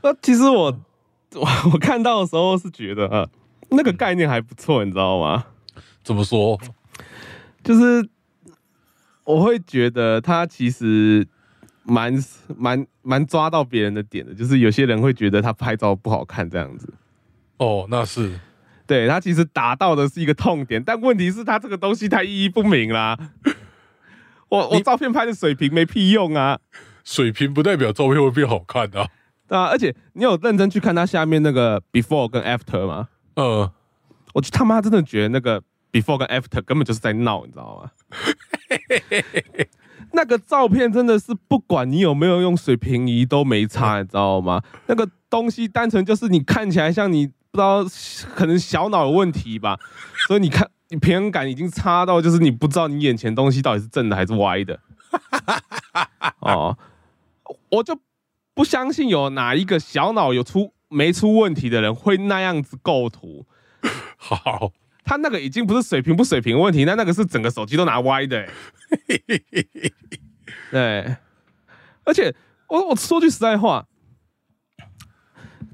[0.02, 0.80] 那其实我
[1.36, 3.30] 我我看到的时候是觉得，呃，
[3.70, 5.46] 那个概念还不错，你知道吗？
[6.04, 6.60] 怎么说？
[7.64, 8.10] 就是
[9.24, 11.28] 我会觉得他其实
[11.84, 12.12] 蛮
[12.58, 16.92] 蛮蛮抓到别人的点的，就是有些人会觉得他拍照不好看这样子。
[17.58, 18.40] 哦，那是
[18.92, 23.18] 对他其实达到的是一个痛点，但问题是他这个东西太意义不明啦。
[24.50, 26.60] 我我照片拍的水平没屁用啊，
[27.06, 29.08] 水平不代表照片会变好看啊。
[29.48, 33.08] 对啊，而且你有认真去看他下面那个 before 跟 after 吗？
[33.36, 33.72] 呃，
[34.34, 37.92] 我就他妈真的觉得那个 before 跟 after 根本就是在闹，你知道吗？
[40.12, 44.62] 那个照片真的是不管你有没有用水平仪都没差，你知道吗？
[44.88, 47.84] 那个东西单纯就是你看起来像你不知道
[48.36, 49.78] 可能小脑有问题吧，
[50.28, 54.80] 所以你看你平衡感已经差到就是你不知道你眼前东西到底是正的还是歪的。
[56.40, 56.78] 哦，
[57.70, 58.00] 我就
[58.54, 63.46] 不相信有哪一个小脑有出没出问题的人会那样子构图。
[64.16, 64.72] 好，
[65.04, 68.50] 他那个已经不是水平不水平的问题，那那个是整个手机都拿歪的、欸。
[70.72, 71.18] 对，
[72.06, 72.34] 而且
[72.68, 73.86] 我我说句实在话，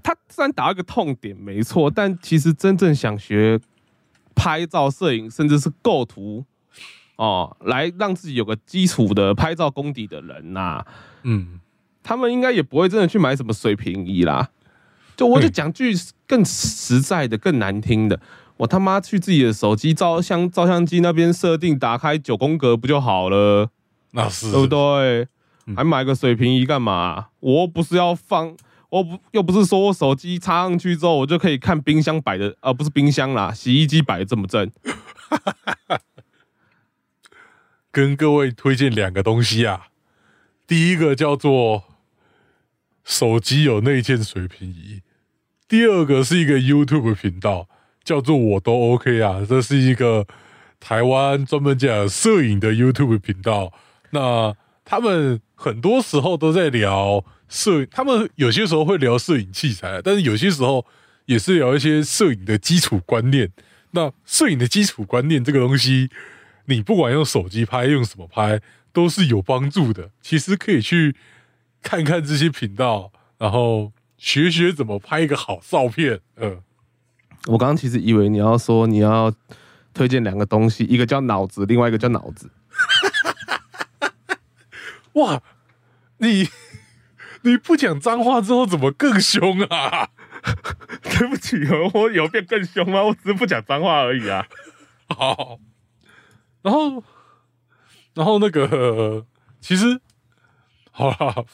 [0.08, 3.60] 他虽然打了个痛点没错，但其实真正想学
[4.34, 6.46] 拍照、摄影，甚至是构图
[7.18, 10.86] 哦，来让自己有个基础的拍照功底的人呐、
[11.24, 11.60] 嗯，
[12.02, 14.50] 他们应该也不会真的去买什么水平仪啦。
[15.18, 15.94] 就我就讲句
[16.26, 18.18] 更实在的、更难听的，
[18.56, 23.70] 我他妈去自己的手机照相照相机那边设定打开九宫格不就好了，
[24.12, 25.28] 那是对不对？
[25.66, 27.28] 嗯还买个水平仪干嘛？
[27.42, 28.56] 我又不是要放，
[28.90, 34.72] 我不又不是说我手机插上去之后我就可以看冰箱摆的，呃，不是冰箱啦，洗衣机摆的正不正？
[37.92, 39.88] 跟各位推荐两个东西啊。
[40.66, 41.84] 第一个叫做
[43.04, 45.02] 手机有内建水平仪，
[45.68, 47.68] 第二个是一个 YouTube 频道，
[48.04, 49.46] 叫做我都 OK 啊。
[49.48, 50.28] 这是一个
[50.80, 53.74] 台湾专门讲摄影的 YouTube 频道。
[54.12, 60.86] 那他们很多时候都在聊摄，他们有些时候会聊摄影器材，但是有些时候
[61.26, 63.52] 也是聊一些摄影的基础观念。
[63.92, 66.10] 那摄影的基础观念这个东西，
[66.66, 70.12] 你不管用手机拍，用什么拍，都是有帮助的。
[70.22, 71.16] 其实可以去
[71.82, 76.20] 看看这些频道，然后学学怎么拍一个好照片。
[76.36, 76.62] 嗯，
[77.46, 79.34] 我刚刚其实以为你要说你要
[79.94, 82.52] 推荐两个东西，一个叫脑子，另外一个叫脑子。
[85.14, 85.42] 哇，
[86.18, 86.48] 你
[87.48, 90.10] 你不讲脏话之后，怎么更凶啊？
[91.02, 91.58] 对不起，
[91.94, 93.04] 我有变更凶吗？
[93.04, 94.46] 我只是不讲脏话而已啊。
[95.10, 95.60] 好，
[96.62, 97.04] 然后，
[98.14, 99.26] 然后那个，
[99.60, 100.02] 其实，
[100.92, 101.46] 好啦，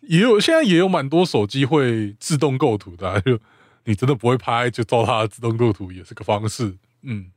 [0.00, 3.38] 也有现在也有蛮多手机会自动构图的啊、就
[3.84, 6.76] 你真的不会拍，就照它的自动构图也是个方式。
[7.02, 7.30] 嗯，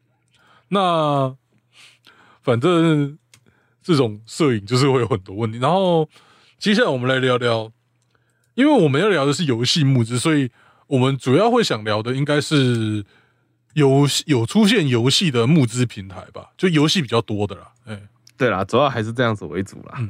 [0.70, 1.36] 那
[2.42, 3.18] 反正
[3.82, 5.60] 这种摄影就是会有很多问题。
[5.60, 6.10] 然后
[6.58, 7.72] 接下来我们来聊聊，
[8.60, 10.52] 因为我们要聊的是游戏募资，所以
[10.88, 13.06] 我们主要会想聊的应该是
[13.74, 17.72] 游戏有出现游戏的募资平台吧，就游戏比较多的啦。
[17.86, 17.98] 哎、
[18.36, 20.02] 对啦，主要还是这样子为主啦。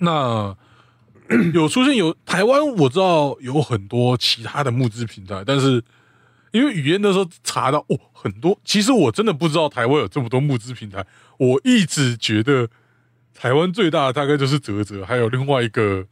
[0.00, 0.54] 那
[1.54, 5.82] 有出现有台湾，我知道有很多其他的募资平台，但是
[6.50, 11.06] 因为语言的时候查到哦很多，其实我真的不知道台湾有这么多募资平台。
[11.38, 12.68] 我一直觉得
[13.32, 16.04] 台湾最大的大概就是泽泽，还有另外一个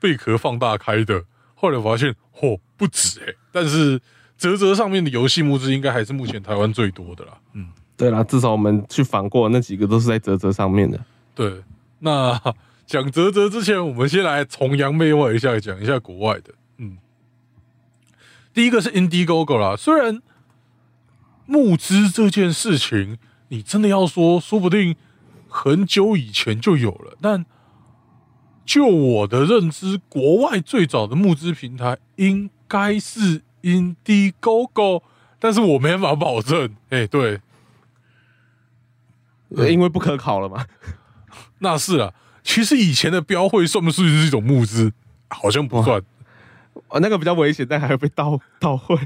[0.00, 1.24] 贝壳放大开的。
[1.54, 4.00] 后来我发现哦不止诶、但是
[4.36, 7.38] 泽泽上面的游戏募资应该还是目前台湾最多的啦。
[7.54, 10.98] 嗯，对啦，至少我们去访过那几个都是在泽泽上面的。
[11.34, 11.62] 对，
[11.98, 12.40] 那
[12.86, 16.54] 讲泽泽之前，我们先来崇洋媚外一下，讲一下国外的。
[16.76, 16.96] 嗯，
[18.54, 20.22] 第一个是 Indiegogo 啦，虽然
[21.46, 24.94] 募资这件事情，你真的要说，说不定
[25.48, 27.44] 很久以前就有了，但
[28.68, 35.00] 就我的认知，国外最早的募资平台应该是 Indiegogo，
[35.38, 36.76] 但是我没办法保证。
[36.90, 37.40] 哎、对，
[39.56, 40.66] 嗯因为不可考了嘛。
[41.60, 44.92] 那是啊，其实以前的标会算不算是一种募资？
[45.30, 46.02] 好像不算。
[46.88, 48.98] 哦，那个比较危险，但还会被盗 盗会。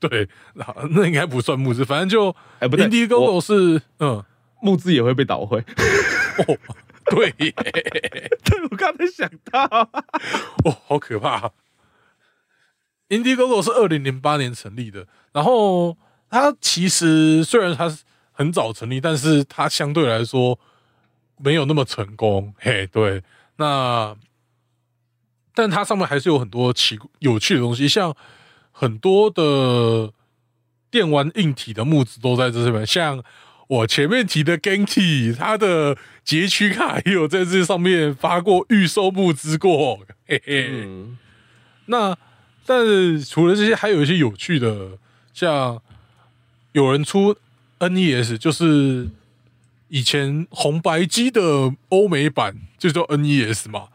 [0.00, 4.24] 对，那那应该不算募资，反正就哎，不对，Indiegogo 是嗯，
[4.60, 5.60] 募资也会被倒会。
[5.60, 6.58] 哦，
[7.10, 7.52] 对耶，
[8.44, 9.64] 对，我刚才想到，
[10.64, 11.52] 哦，好可怕。
[13.08, 15.96] Indiegogo 是二零零八年成立的，然后
[16.28, 20.58] 它其实虽然它是很早成立，但是它相对来说
[21.38, 22.52] 没有那么成功。
[22.58, 23.22] 嘿，对，
[23.56, 24.16] 那
[25.54, 28.14] 但它上面还是有很多奇有趣的东西，像
[28.72, 30.12] 很多的
[30.90, 33.22] 电玩硬体的木子都在这上面，像
[33.68, 40.68] 我前面提的 Genki，它的截取卡也有在这上面发过预售募资过，嘿嘿。
[40.70, 41.18] 嗯，
[41.86, 42.16] 那
[42.64, 44.98] 但是除了这些，还有一些有趣的，
[45.32, 45.80] 像
[46.72, 47.36] 有人出
[47.80, 49.08] NES，就是
[49.88, 53.88] 以前红白机的欧美版，就叫 NES 嘛。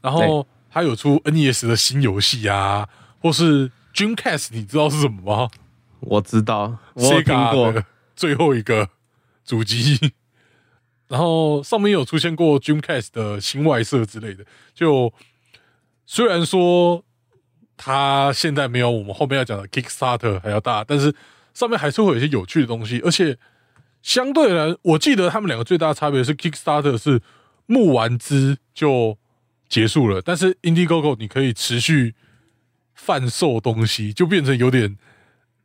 [0.00, 2.88] 然后他有出 NES 的新游戏啊，
[3.20, 5.50] 或是 Dreamcast，你知道是什么吗
[5.98, 7.72] 我知道，我有听过。
[7.72, 7.84] 的
[8.14, 8.88] 最后一个
[9.46, 10.12] 主机。
[11.08, 15.14] 然后上面有出现过 Dreamcast 的新外设之类的，就
[16.04, 17.04] 虽然说
[17.76, 21.14] 它现在没有我们后面要讲的 Kickstarter 还要大，但是
[21.54, 23.38] 上面还是会有一些有趣的东西，而且
[24.02, 27.22] 相对来，我记得他们两个最大差别是 Kickstarter 是
[27.66, 29.16] 募完资就
[29.68, 32.16] 结束了，但是 Indiegogo 你可以持续
[32.94, 34.96] 贩售东西，就变成有点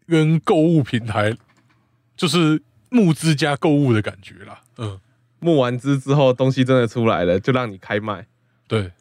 [0.08, 1.36] 跟购物平台
[2.15, 4.62] 就是募资加购物的感觉啦。
[4.77, 4.99] 嗯，
[5.39, 8.27] 募完资之后，东西真的出来了，就让你开卖。
[8.67, 8.91] 对。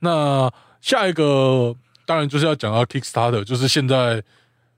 [0.00, 4.22] 那下一个当然就是要讲到 Kickstarter，就是现在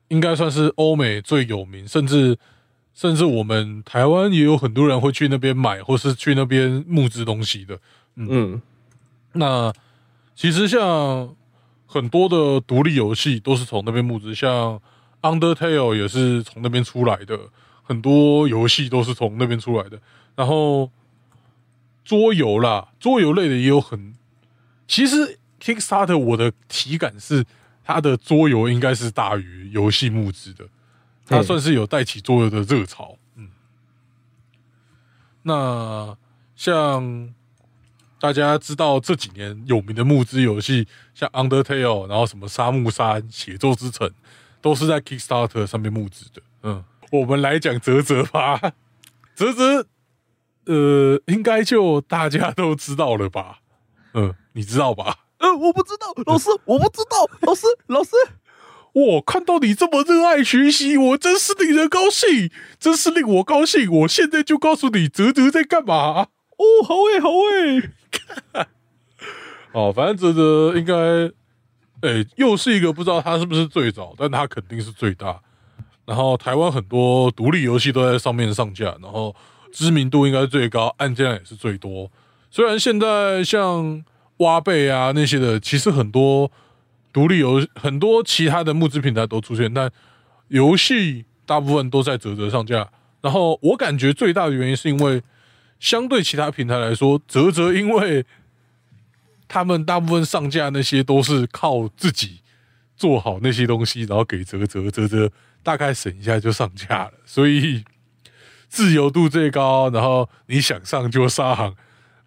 [0.09, 2.39] 应该算是欧美最有名，甚至
[2.95, 7.79] 甚至我们台湾也有很多人会去那边买，或是去那边募资东西的。
[8.17, 8.61] 嗯，
[9.33, 9.73] 那
[10.35, 11.35] 其实像
[11.87, 14.81] 很多的独立游戏都是从那边募资，像
[15.23, 17.39] Undertale 也是从那边出来的，
[17.91, 20.01] 很多游戏都是从那边出来的。
[20.37, 20.93] 然后
[22.05, 24.15] 桌游啦，桌游类的也有很，
[24.87, 27.45] 其实 Kickstarter 我的体感是
[27.83, 30.69] 它的桌游应该是大于游戏募资的，
[31.27, 33.19] 它嗯算是有带起桌游的热潮。
[33.35, 33.51] 嗯，
[35.43, 36.17] 那
[36.55, 37.35] 像
[38.21, 44.09] 大家知道这几年有名的募资游戏，像 Undertale，然后什么沙漠山、写作之城，
[44.63, 46.41] 都是在 Kickstarter 上面募资的。
[46.63, 48.73] 嗯， 我们来讲泽泽吧，
[49.35, 49.87] 泽泽，
[50.67, 53.59] 呃，应该就大家都知道了吧？
[54.15, 55.19] 嗯，你知道吧？
[55.39, 58.11] 呃，我不知道，老师，我不知道， 老师，老师，
[58.93, 63.91] 我看到你这么热爱学习，我真是令人高兴，真是令我高兴。
[63.91, 66.29] 我现在就告诉你，泽泽在干嘛。
[66.59, 68.67] 哦，好诶，好诶，
[69.73, 70.95] 哦，反正泽泽应该，
[72.03, 75.41] 诶、又是一个不知道他是不是最早，但他肯定是最大。
[76.11, 79.33] 然后台湾很多独立游戏都在上面上架，然后
[79.73, 82.11] 知名度应该是最高，案件量也是最多。
[82.51, 84.05] 虽然现在像
[84.39, 86.51] 挖贝啊那些的，其实很多
[87.13, 89.89] 独立游很多其他的募资平台都出现，但
[90.49, 92.91] 游戏大部分都在泽泽上架。
[93.21, 95.23] 然后我感觉最大的原因是因为，
[95.79, 98.27] 相对其他平台来说，泽泽因为
[99.47, 102.41] 他们大部分上架那些都是靠自己
[102.97, 105.31] 做好那些东西，然后给泽泽泽泽
[105.63, 107.85] 大概审一下就上架了，所以
[108.69, 111.75] 自由度最高，然后你想上就上，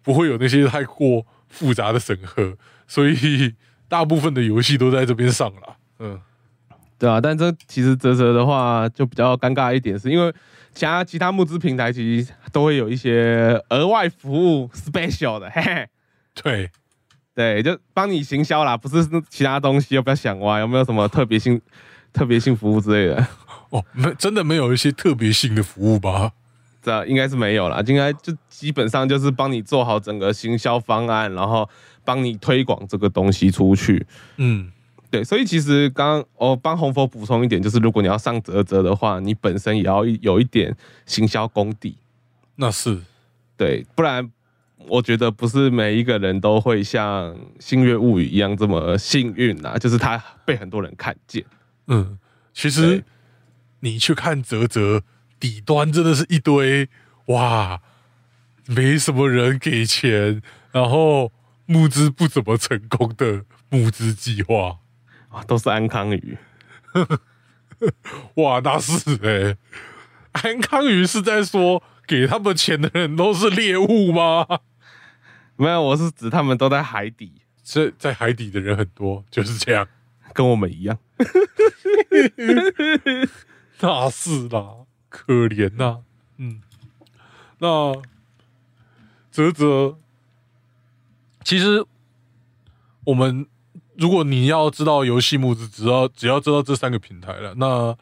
[0.02, 3.54] 不会有那些太过复杂的审核，所以
[3.88, 5.76] 大部分的游戏都在这边上了。
[5.98, 6.20] 嗯，
[6.98, 10.32] 对啊，但这其实泽泽的话就比较尴尬一点，是因为
[10.74, 15.88] 其他其他募资平台其实都会有一些额外服务 special 的，嘿嘿。
[16.42, 16.68] 对，
[17.32, 21.60] 对，就帮你行销啦，不是其他东西，不要想歪，有没有什么特别性、
[22.14, 23.26] 特别性服务之类的？
[23.68, 26.32] 哦，没真的没有一些特别性的服务吧？
[26.80, 31.68] 这应该是没有啦，应该就基本上就是帮你做好整个行销方案，然后
[32.04, 34.06] 帮你推广这个东西出去。
[34.36, 34.70] 嗯，
[35.10, 40.76] 对，所以其实刚刚我帮红佛补充一点，就是如果你要上泽泽的话，你本身也要有一点
[41.06, 41.96] 行销功底，
[42.56, 43.00] 那是
[43.56, 44.30] 对，不然
[44.86, 51.42] 我觉得不是每一个人都会像《星月物语》一样这么幸运呐、就是他被很多人看见。
[51.86, 52.18] 嗯，
[52.52, 53.04] 其实
[53.80, 55.02] 你去看泽泽
[55.38, 56.88] 底端，真的是一堆
[57.26, 57.80] 哇，
[58.66, 61.32] 没什么人给钱，然后
[61.66, 64.78] 募资不怎么成功的募资计划。
[65.28, 66.38] 啊，都是安康鱼。
[68.36, 69.56] 哇，那是哎、
[70.32, 74.46] 安康鱼是在说给他们钱的人都是猎物吗？
[75.56, 77.42] 没有，我是指他们都在海底。
[77.64, 79.88] 这在海底的人很多，就是这样。
[80.34, 80.98] 跟我们一样。
[83.80, 85.98] 那是啦，可怜呐、
[86.38, 86.60] 嗯，
[87.58, 87.94] 那
[89.30, 89.96] 泽泽，
[91.42, 91.84] 其实
[93.04, 93.46] 我们
[93.96, 97.54] 如果你要知道游戏募资，只要只要知道这三个平台了。
[97.56, 97.96] 那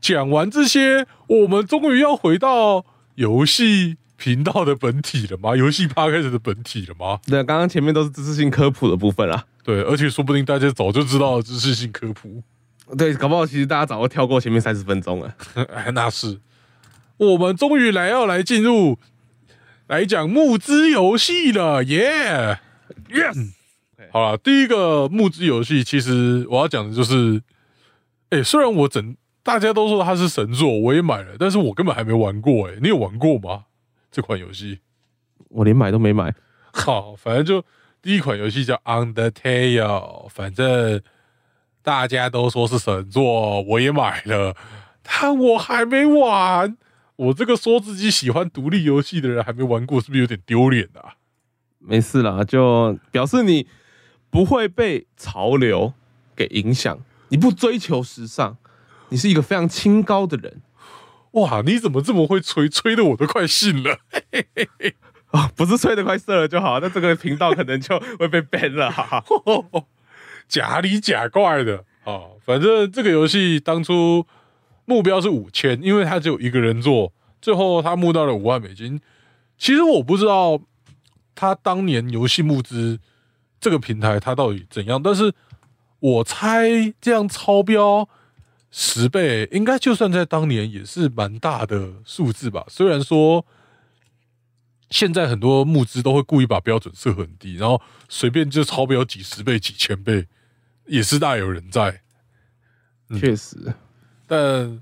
[0.00, 5.56] 讲完这些，我们终于要回到游戏频道的本体了吗？
[5.56, 7.20] 游戏趴开始的本体了吗？
[7.26, 9.46] 对，刚刚前面都是知识性科普的部分啦。
[9.62, 12.42] 对，而且说不定大家早就知道了知识性科普。
[12.98, 15.34] 对，搞不好其实大家早就跳过前面三十分钟了。
[15.72, 16.40] 哎，那是
[17.16, 18.98] 我们终于来要来进入
[19.86, 22.58] 来讲募资游戏了，耶、
[23.08, 23.52] Yes，
[24.10, 27.42] 好了，第一个募资游戏，其实我要讲的就是，
[28.30, 33.64] 哎、虽然我整大家都说它是神作，我也买了，但是我根本还没玩过、哎，你有玩过吗？
[34.10, 34.80] 这款游戏？
[35.48, 36.34] 我连买都没买。
[36.72, 37.64] 好，反正就
[38.02, 39.78] 第一款游戏叫《Undertale》，
[40.28, 41.00] 反正
[41.84, 44.56] 大家都说是神作，我也买了，
[45.04, 46.76] 但我还没玩。
[47.14, 51.14] 我这个说自己喜欢独立游戏的人还没玩过，是不是有点丢脸啊？
[51.78, 53.68] 没事啦，就表示你
[54.30, 55.92] 不会被潮流
[56.34, 56.98] 给影响，
[57.28, 58.56] 你不追求时尚，
[59.10, 60.60] 你是一个非常清高的人
[61.32, 62.68] 哇，你怎么这么会吹？
[62.68, 63.98] 吹的我都快信了。
[65.32, 68.90] 哦、 不是吹得快射了就好，那这个频道可能就会被 ban 了。
[68.90, 69.24] 哈哈。
[70.48, 72.36] 假里假怪的啊！
[72.44, 74.26] 反正这个游戏当初
[74.84, 79.00] 目标是五千，因为他只有一个人做，最后他募到了五万美金。
[79.56, 80.60] 其实我不知道
[81.34, 83.00] 他当年游戏募资
[83.60, 85.32] 这个平台它到底怎样，但是
[86.00, 88.06] 我猜这样超标
[88.70, 92.64] 十倍，应该就算在当年也是蛮大的数字吧。
[92.68, 93.46] 虽然说
[94.92, 100.26] 现在很多募资都会故意把标准设很低，然后随便就超标几十倍、几千倍，
[100.86, 102.02] 也是大有人在。
[103.18, 103.74] 确实，
[104.26, 104.80] 但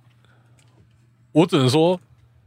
[1.32, 2.00] 我只能说，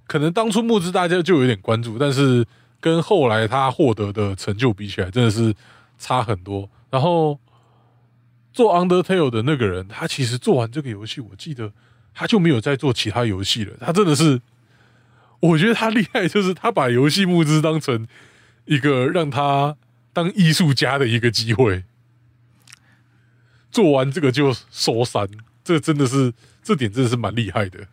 [0.05, 2.45] 可能当初募资大家就有点关注，但是
[2.80, 5.55] 跟后来他获得的成就比起来，真的是
[5.97, 6.70] 差很多。
[6.89, 7.39] 然后
[8.51, 11.72] 做 Undertale 的那个人，他其实做完这个游戏，我记得
[12.14, 13.76] 他就没有再做其他游戏了。
[13.80, 14.41] 他真的是，
[15.44, 18.08] 我觉得他厉害，就是他把游戏募资当成
[18.66, 19.78] 一个让他
[20.12, 21.84] 当艺术家的一个机会。
[23.72, 25.28] 做完这个就收山，
[25.64, 27.88] 这真的是这点真的是蛮厉害的。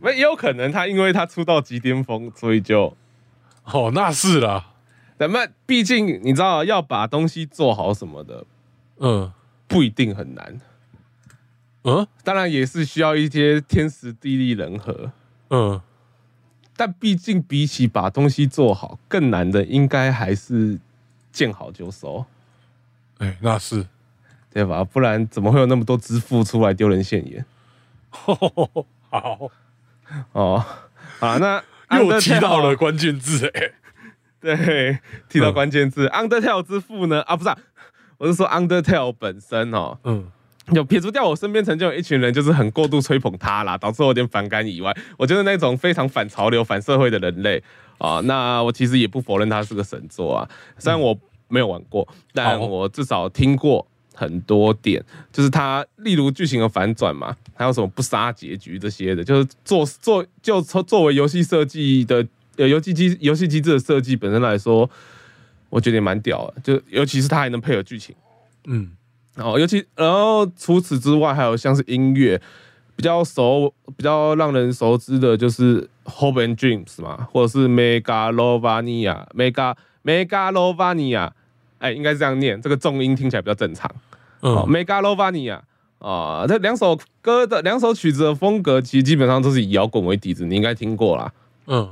[0.00, 2.96] 那也有可能他因为他出道即巅峰，所以就，
[3.64, 4.74] 哦，那是啦，
[5.18, 8.44] 咱们毕竟你知道要把东西做好什么的，
[8.98, 9.32] 嗯。
[9.68, 10.60] 不一定很难。
[11.82, 12.06] 嗯？
[12.22, 15.10] 当然也是需要一些天时地利人和，
[15.50, 15.82] 嗯，
[16.76, 20.78] 但毕竟比起把东西做好，更难的应该还是
[21.32, 22.24] 见好就收，
[23.18, 23.86] 哎、那是，
[24.52, 24.84] 对吧？
[24.84, 27.44] 不然怎么会有那么多支付出来丢人现眼？
[28.10, 29.50] 好，
[30.32, 30.64] 哦，
[31.18, 31.62] 好，那
[31.98, 33.72] 又提到了关键字、哎，
[34.40, 34.98] 对，
[35.28, 37.22] 提到关键字、Undertale 之父呢？
[37.22, 37.58] 啊，不是、啊，
[38.18, 40.30] 我是说 Undertale 本身哦，嗯
[40.72, 47.62] 有撇除掉我身边曾经有一群人就是很过度吹捧他啦，导致我有点反感以外，我觉得那种非常反潮流、反社会的人类
[47.98, 50.48] 啊，那我其实也不否认他是个神作啊。
[50.78, 51.16] 虽然我
[51.48, 55.02] 没有玩过，但我至少听过很多点，
[55.32, 64.90] 就是他例如剧情的反转嘛，还有什么不杀结局这些的，就是做做就作作为游戏设计的呃游戏机游戏机制的设计本身来说，
[65.70, 68.14] 我觉得也蛮屌的，就尤其是他还能配合剧情。
[68.64, 68.90] 嗯
[69.36, 72.40] 哦，尤其然后除此之外，还有像是音乐
[72.94, 81.28] 比较熟、比较让人熟知的，就是《Hope and Dreams》嘛，或者是《Megalovania》、《Mega Megalovania》，
[81.78, 83.90] 哎，应该是这样念，这个重音听起来比较正常。
[84.40, 85.60] 哦嗯，，Megalovania
[85.98, 91.32] 啊，这两首歌的两首曲子的风格，其实基本上都是以摇滚为底子，你应该听过啦。
[91.66, 91.88] 嗯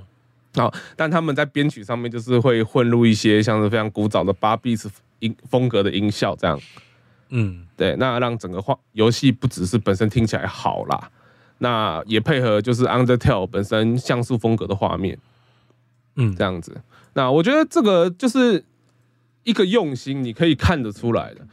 [0.57, 4.87] 好、但他们在编曲上面就是会混入一些像是非常古早的八 bits
[5.19, 6.57] 音风格的音效，这样。
[7.29, 11.11] 嗯对，那让整个画游戏不只是本身听起来好啦，
[11.59, 15.19] 那也配合就是 Undertale 本身像素风格的画面
[16.17, 16.81] 嗯这样子。
[17.15, 18.65] 那我觉得这个就是
[19.45, 21.47] 一个用心，你可以看得出来的。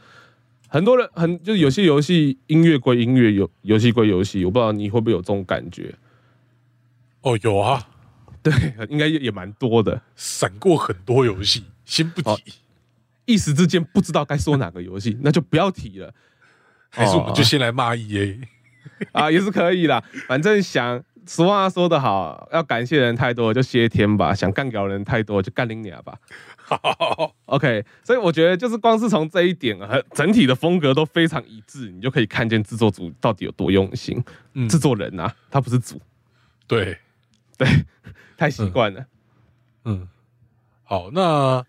[0.68, 5.94] 很多人很就是有些游戏音乐归音乐，游游戏归游戏，我不知道你会不会有这种感觉？
[7.20, 7.86] 哦，有啊，
[8.42, 8.52] 对，
[8.88, 10.00] 应该也也蛮多的。
[10.16, 12.54] 闪过很多游戏，先不好提，
[13.24, 16.12] 一时之间不知道该说哪个游戏，那就不要提了。
[16.90, 18.38] 还是我们就先来骂 EA。
[19.12, 20.02] 啊，也是可以啦。
[20.26, 26.18] 反正想俗话说得好，要感谢人太多就谢天吧，想干掉人太多就干你俩吧。
[26.64, 34.22] 好 OK，所以我觉得就是光是从这一点和整体的风格都非常一致，你就可以看见制作组到底有多用心。
[34.54, 36.00] 嗯制作人啊，他不是组，
[36.66, 36.98] 对，
[37.56, 37.68] 对，
[38.36, 39.06] 太习惯了。
[39.84, 40.08] 嗯，
[40.82, 41.64] 好，那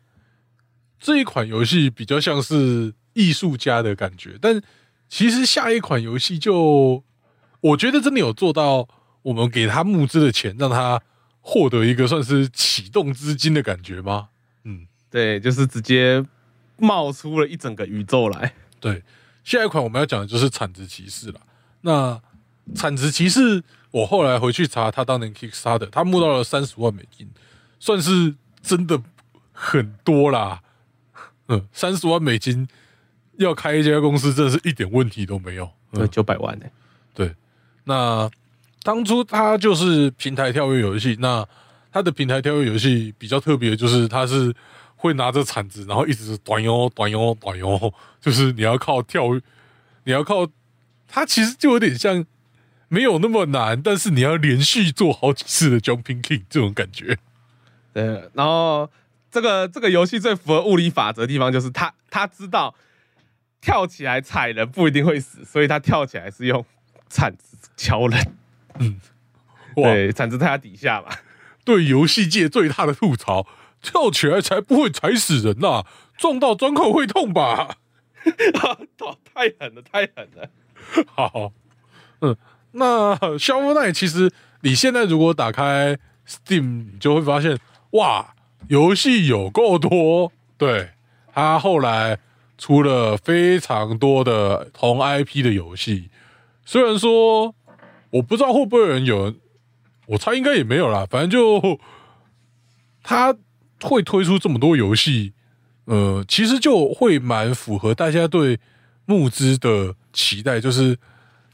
[1.03, 4.61] 这一款游戏比较像是艺术家的感觉，但
[5.09, 7.03] 其实下一款游戏就
[7.59, 8.87] 我觉得真的有做到，
[9.21, 11.01] 我们给他募资的钱，让他
[11.41, 14.29] 获得一个算是启动资金的感觉吗？
[14.63, 16.23] 嗯，对，就是直接
[16.77, 18.53] 冒出了一整个宇宙来。
[18.79, 19.03] 对，
[19.43, 21.41] 下一款我们要讲的就是产值骑士了。
[21.81, 22.21] 那
[22.73, 27.29] 产值骑士，我后来回去查，他当年 Kickstarter，他募到了三十万美金，
[27.77, 29.01] 算是真的
[29.51, 30.61] 很多啦。
[31.47, 32.67] 嗯，三十万美金
[33.37, 35.69] 要开一家公司，真的是一点问题都没有。
[35.91, 36.65] 对，嗯，九百万呢、
[37.13, 37.33] 对。
[37.83, 38.29] 那
[38.81, 41.45] 当初它就是平台跳跃游戏，那
[41.91, 44.53] 它的平台跳跃游戏比较特别，就是它是
[44.95, 49.23] 会拿着铲子，然后一直短哟短哟短哟，就是你要靠跳，
[50.05, 50.47] 你要靠
[51.07, 52.25] 它，其实就有点像
[52.87, 57.17] 没有那么难，但是你要连续做好几次的 jumping king 这种感觉。
[57.93, 58.89] 对，然后
[59.33, 62.75] 这个这个游戏最符合物理法则的地方就是他他知道
[63.59, 66.63] 跳起来踩人不一定会死，所以他跳起来是用
[67.09, 68.37] 铲子敲人，
[69.77, 71.07] 哇，对，铲子在他底下嘛。
[71.65, 73.47] 对游戏界最大的吐槽，
[73.81, 75.83] 跳起来才不会踩死人呐、
[76.17, 77.77] 撞到砖块会痛吧？
[78.99, 80.49] 哦，太狠了，太狠了。
[81.07, 81.53] 好，
[82.21, 82.35] 嗯，
[82.73, 84.31] 那消防奈其实
[84.61, 87.57] 你现在如果打开 Steam，你就会发现，
[87.91, 88.32] 哇，
[88.67, 90.31] 游戏有够多。
[90.57, 90.89] 对，
[91.33, 92.19] 他后来
[92.57, 96.09] 出了非常多的同 IP 的游戏，
[96.65, 97.53] 虽然说
[98.11, 99.33] 我不知道会不会有人有，
[100.05, 101.79] 我猜应该也没有啦，反正就
[103.01, 103.35] 他
[103.81, 105.33] 会推出这么多游戏，
[105.85, 108.59] 呃，其实就会蛮符合大家对
[109.05, 110.97] 募资的期待，就是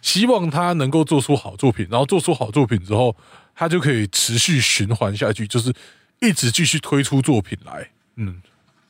[0.01, 3.15] 希望他能够做出好作品，然后做出好作品之后，
[3.55, 5.73] 他就可以持续循环下去，就是
[6.19, 7.89] 一直继续推出作品来。
[8.15, 8.41] 嗯，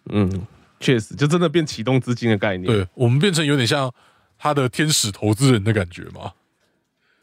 [0.06, 0.48] 嗯，
[0.80, 3.92] 确实，就真的变启动资金的概念。，对我们变成有点像
[4.38, 6.34] 他的天使投资人的感觉嘛。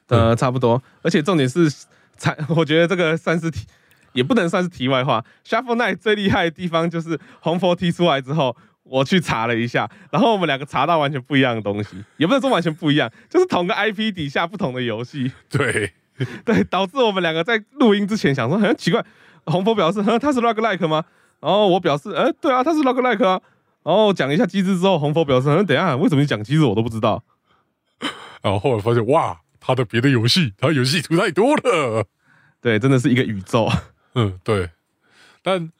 [0.08, 0.82] 呃，差不多。
[1.02, 1.70] 而且重点是，
[2.16, 3.66] 才 我觉得这个算是题，
[4.12, 5.24] 也不能算是题外话。
[5.44, 8.56] Shuffle Night 最厉害的地方就是红佛踢出来之后。
[8.88, 15.32] 我去查了一下，然后我们两个查到完全不一样的东西，也不能说完全不一样，就是同个 IP 底下不同的游戏。
[15.48, 15.92] 对，
[16.46, 19.04] 对，导致我们两个在录音之前想说，很奇怪，
[19.46, 21.04] 红佛表示，哼， 他是 roguelike 吗？
[21.40, 23.40] 然后我表示，哎、对啊，他是 roguelike 啊。
[23.82, 27.22] 然后讲一下机制之后，红佛表示，嗯，等一下，为什么你讲机制我都不知道？
[28.42, 32.04] 然后后来发现，哇，他的别的游戏，他游戏图太多了。
[32.60, 33.68] 对，真的是一个宇宙。
[34.14, 34.70] 嗯，对，
[35.42, 35.70] 但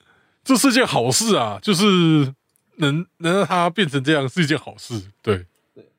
[0.44, 2.32] 这是件好事啊，就是
[2.76, 5.10] 能能让它变成这样是一件好事。
[5.22, 5.46] 对，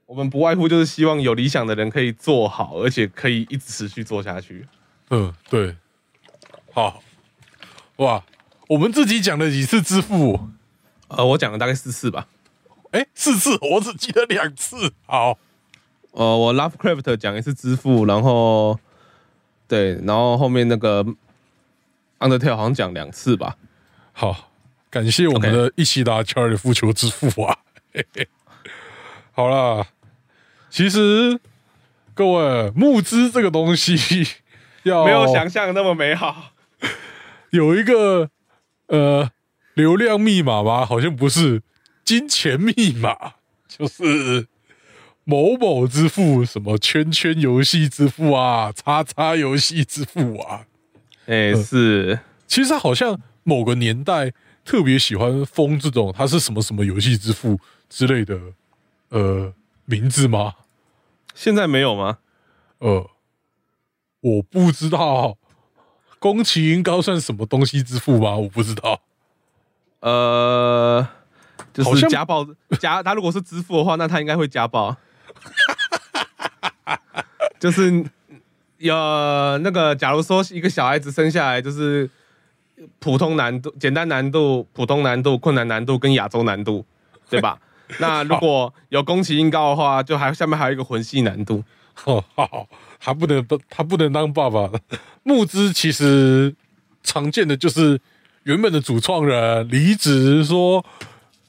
[0.06, 4.66] 我们不外乎就是希望有理想的人可以做好，而且可以一直持续做下去。
[5.10, 5.76] 嗯，对，
[6.72, 7.02] 好，
[7.98, 8.24] 哇，
[8.68, 10.50] 我们自己讲了几次支付？
[11.08, 12.28] 呃，我讲了大概四次吧。
[12.92, 14.94] 哎，四次，我只记得两次。
[15.06, 15.38] 好，
[16.12, 18.80] 呃，我 Lovecraft 讲一次支付，然后
[19.68, 21.04] 对，然后后面那个
[22.20, 23.58] Undertale 好像讲两次吧。
[24.14, 24.52] 好，
[24.90, 27.58] 感谢我们的一起打乔尔的复仇之父啊！
[27.94, 28.28] 嘿嘿，
[29.32, 29.88] 好啦，
[30.70, 31.40] 其实
[32.14, 33.98] 各位募资这个东西
[34.84, 36.52] 要没有想象的那么美好。
[37.58, 38.30] 有一个
[38.86, 39.32] 呃
[39.74, 40.86] 流量密码吗？
[40.86, 41.64] 好像不是，
[42.06, 43.34] 金钱密码
[43.68, 44.48] 就是
[45.24, 50.68] 某某支付，什么圈圈游戏支付啊，叉叉游戏支付啊。
[51.26, 54.32] 哎、是，其实好像某个年代
[54.64, 58.40] 特别喜欢封这种，它是什么什么游戏支付之类的
[59.10, 59.52] 呃
[59.86, 60.54] 名字吗？
[61.34, 62.20] 现在没有吗？
[62.78, 63.10] 呃，
[64.22, 65.40] 我不知道。
[66.20, 68.36] 宫崎英高算什么东西之父吗？
[68.36, 69.00] 我不知道。
[70.00, 71.08] 呃，
[71.74, 72.46] 就是家暴
[72.80, 74.96] 家，他如果是之父的话，那他应该会家暴。
[77.60, 78.06] 就是
[78.78, 78.94] 有
[79.60, 82.10] 那个，假如说一个小孩子生下来就是
[83.00, 86.86] 普通难度、简单难度、普通难度、困难难度跟亚洲难度，
[87.30, 87.58] 对吧？
[88.00, 91.64] 那如果有宫崎英高的话，就还下面还有一个魂系难度。
[92.04, 92.68] 哦，好，
[93.00, 94.70] 他不能他不能当爸爸。
[95.24, 96.56] 募资其实
[97.04, 98.00] 常见的就是
[98.44, 100.86] 原本的主创人离职，说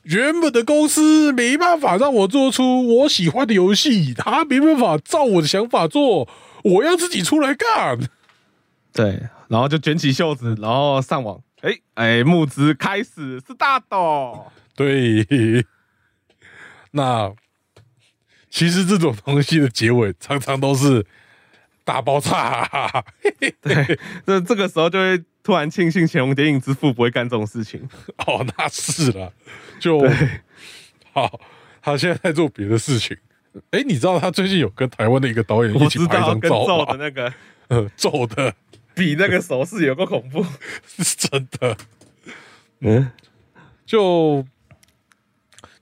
[0.03, 6.29] 原本的公司没办法让我做出我喜欢的游戏，他没办法照我的想法做，
[6.65, 7.99] 我要自己出来干。
[8.93, 13.87] 对，然后就卷起袖子，然后上网哎哎，募资开始是大的，
[14.75, 15.65] 对，
[16.93, 17.33] 那
[18.51, 21.05] 其实这种东西的结尾常常都是
[21.89, 22.69] 大爆炸。
[23.63, 27.81] 对，这这个时候就会突然庆幸乾隆电影之父不会干这种事情。
[28.27, 29.33] 哦，那是了，
[29.81, 30.07] 就
[31.15, 31.41] 好，
[31.81, 33.17] 他现在在做别的事情。
[33.71, 36.93] 哎，你知道他最近有跟台湾的一个导演一起拍张照吗？
[36.93, 37.33] 的那个，
[37.69, 38.53] 呃，皱的
[38.95, 40.45] 比那个手势有个恐怖，
[40.85, 41.75] 是真的。
[42.81, 43.11] 嗯，
[43.87, 44.45] 就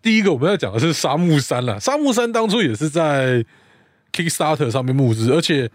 [0.01, 1.81] 第一个我们要讲的是沙木山了。
[1.81, 3.45] 沙木山当初也是在
[4.13, 5.69] Kickstarter 上面募资，而且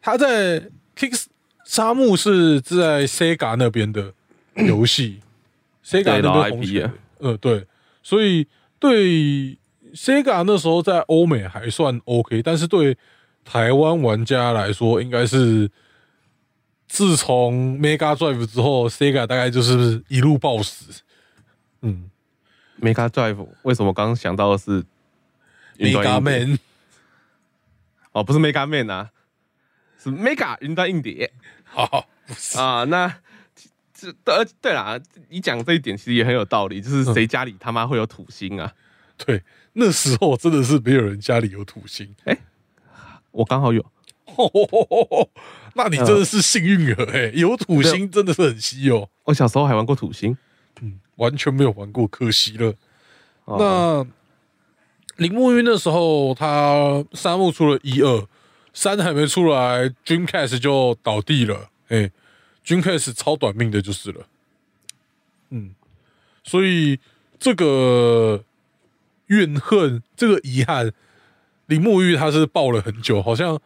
[0.00, 0.60] 他在
[0.96, 1.24] Kick
[1.64, 4.12] 沙漠是在 Sega 那边的
[4.54, 5.20] 游戏，
[5.84, 6.90] Sega 那边红起来。
[7.18, 7.66] 呃，对，
[8.02, 8.46] 所以
[8.78, 9.58] 对
[9.94, 12.96] Sega 那时候在欧美还算 OK，但是对
[13.44, 15.70] 台湾玩家来说，应该是。
[16.90, 21.02] 自从 Mega Drive 之后，Sega 大概就是一路暴死。
[21.82, 22.08] 嗯
[22.80, 24.82] ，Mega Drive 为什么刚刚想到的是
[25.76, 26.58] Mega Man？
[28.12, 29.10] 哦，不是 Mega Man 啊，
[30.02, 31.32] 是 Mega 云端硬碟。
[31.64, 32.08] 好
[32.56, 33.12] 啊，那
[33.92, 38.72] 这呃对啦，你讲这一点其实也很有道理，就是谁家里他妈会有土星啊？
[39.16, 39.42] 对，
[39.72, 42.14] 那时候真的是没有人家里有土星。
[42.24, 42.38] 哎，
[43.32, 43.84] 我刚好有。
[45.74, 49.08] 那你真的是幸运儿哎，有土星真的是很稀有。
[49.24, 50.36] 我小时候还玩过土星，
[50.80, 52.74] 嗯，完全没有玩过，可惜了。
[53.46, 54.06] 那
[55.16, 58.28] 铃木玉那时候他三木出了一二
[58.80, 61.68] 三还没出来，Dreamcast 就倒地了。
[61.88, 62.12] 哎
[62.64, 64.26] ，Dreamcast 超短命的，就是了。
[65.50, 65.74] 嗯，
[66.44, 67.00] 所以
[67.40, 68.44] 这个
[69.26, 70.92] 怨恨，这个遗憾，
[71.66, 73.60] 林木玉他是抱了很久，好像。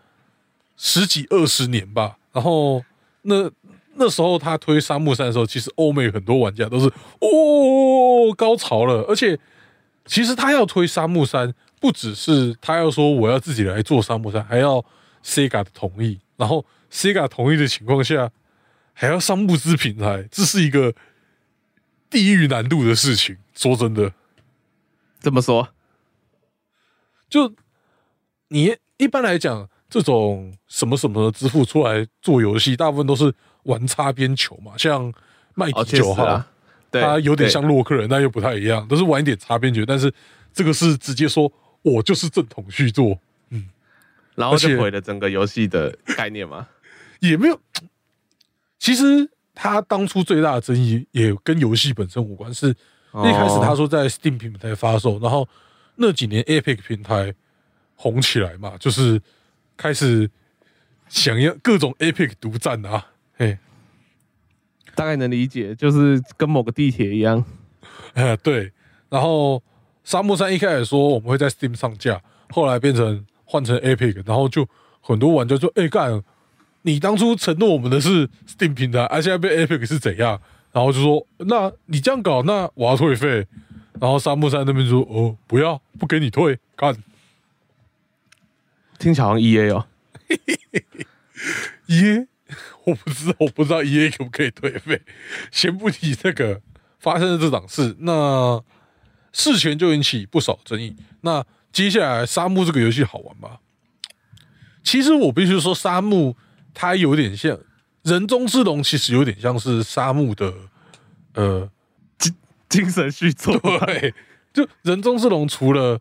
[0.74, 2.82] 十几二十年吧，然后
[3.22, 3.48] 那
[3.94, 6.86] 那时候他推沙漠山的时候，其实欧美很多玩家都是
[7.20, 9.38] 哦高潮了，而且
[10.06, 14.84] 其实他要推沙漠山，不只是他要说我要自己来做沙漠山，还要
[15.24, 18.30] Sega 的同意，然后 Sega 同意的情况下，
[18.92, 20.94] 还要上募资平台，这是一个
[22.08, 23.38] 地狱难度的事情。
[23.54, 24.12] 说真的，
[25.20, 25.68] 怎么说，
[27.28, 27.54] 就
[28.48, 29.68] 你一般来讲。
[29.92, 33.30] 这种什么什么的支付出来做游戏，大部分都是
[33.64, 34.72] 玩擦边球嘛。
[34.78, 35.12] 像
[35.54, 36.42] 麦迪九号，
[36.90, 39.84] 他有点像洛克人，但又不太一样，都是玩一点擦边球。
[39.84, 40.10] 但是
[40.50, 41.52] 这个是直接说
[41.82, 43.18] 我就是正统续作，嗯，
[44.34, 46.68] 然后就毁了整个游戏的概念嘛。
[47.20, 47.60] 也没有，
[48.78, 55.48] 其实他当初最大的争议也跟游戏本身无关，是一开始他说在 Steam 平台发售，然后
[55.96, 57.34] 那几年 Epic 平台
[57.94, 59.20] 红起来嘛，就是。
[59.74, 60.30] 开始
[61.08, 63.04] 想要各种 epic 独占啊，
[63.36, 63.58] 嘿，
[64.94, 67.42] 大概能理解，就是跟某个地铁一样，
[68.12, 68.70] 呃， 对。
[69.08, 69.60] 然后
[70.04, 74.66] 沙漠山一开始说我们会在 Steam 上架，后来变成换成 epic，然后就
[75.02, 76.22] 很多玩家说：“哎，干，
[76.80, 80.40] 你当初承诺我们的是 Steam 平台，而现在被 epic 是怎样？”
[80.72, 83.46] 然后就说：“那你这样搞，那我要退费。”
[84.00, 86.96] 然后沙漠山那边说：“哦，不要，不给你退，干。”
[88.98, 89.86] 听起来好像 E A 哦，
[91.88, 92.26] E A
[92.84, 95.02] 我不知道，我不知道 E A 可不可以退费。
[95.50, 96.62] 先不提这个
[96.98, 98.64] 发生的这档事，那
[99.30, 100.96] 事前就引起不少争议。
[101.20, 103.60] 那接下来沙漠这个游戏好玩吧？
[104.82, 106.36] 其实我必须说，沙漠
[106.74, 107.58] 它有点像
[108.02, 110.52] 人中之龙，其实有点像是沙漠的
[111.34, 111.70] 呃
[112.18, 112.34] 精
[112.68, 113.56] 精神续作。
[113.58, 114.14] 对，
[114.52, 116.00] 就人中之龙除了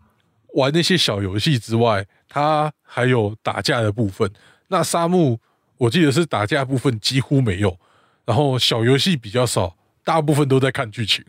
[0.55, 2.05] 玩那些小游戏之外。
[2.33, 4.31] 它还有打架的部分，
[4.69, 5.37] 那沙漠
[5.75, 7.77] 我记得是打架部分几乎没有，
[8.23, 11.25] 然后小游戏比较少，大部分都在看剧情。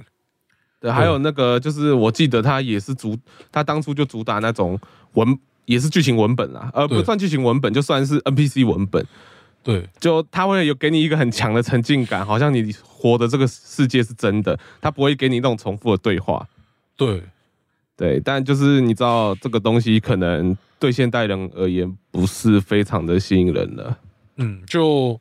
[0.83, 3.17] 对，还有那个就是我记得他也是主，
[3.51, 4.79] 他当初就主打那种
[5.15, 9.07] 文，也是剧情文本啦，呃不算剧情文本，就算是 NPC 文本。
[9.63, 16.47] 对，就他会有给你一个很强的沉浸感，好像你活的这个世界是真的，他不会给你那种重复的对话。
[16.97, 17.23] 对，
[17.97, 20.55] 对，但就是你知道这个东西可能。
[20.83, 23.97] 对现代人而言，不是非常的吸引人了。
[24.35, 25.21] 嗯，就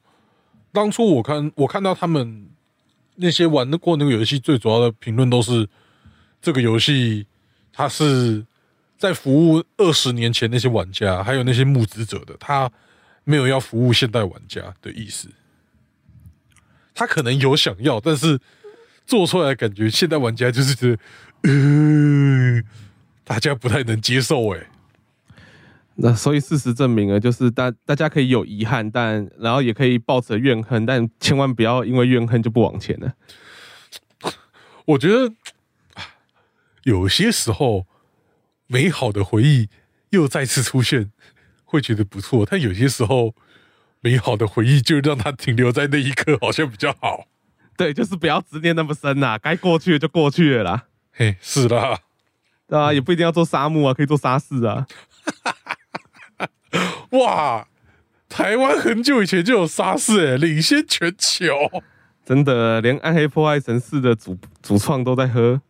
[0.72, 2.48] 当初我看我看到他们
[3.22, 5.70] 那些玩过那个游戏，最主要的评论都是
[6.42, 7.28] 这个游戏
[7.72, 8.44] 它是
[8.98, 12.70] 在服务二十年前那些玩家，还有那些募资者的，他
[13.24, 15.30] 没有要服务现代玩家的意思。
[16.96, 18.40] 他可能有想要，但是
[19.06, 21.00] 做出来感觉现代玩家就是觉得，
[21.44, 22.64] 呃，
[23.24, 24.68] 大家不太能接受，哎。
[25.96, 33.14] 那所以事实证明了，就是大大家可以有遗憾，但然后也可以抱着怨恨，但千万不要因为怨恨就不往前了。
[34.86, 35.34] 我觉得
[36.84, 37.86] 有些时候
[38.68, 39.70] 美好的回忆
[40.10, 41.12] 又再次出现，
[41.66, 43.36] 会觉得不错；但有些时候
[44.00, 47.28] 美好的回忆就让它停留在那一刻，好像比较好。
[47.78, 50.86] 对，就是不要执念那么深呐，该过去的就过去了啦。
[51.12, 52.00] 嘿，是啦，
[52.68, 54.88] 对啊，也不一定要做沙漠啊，可以做沙士啊。
[57.12, 57.68] 哇，
[58.30, 61.54] 台湾很久以前就有沙士诶，领先全球。
[62.26, 65.62] 真的，连暗黑破坏神四的主主创都在喝。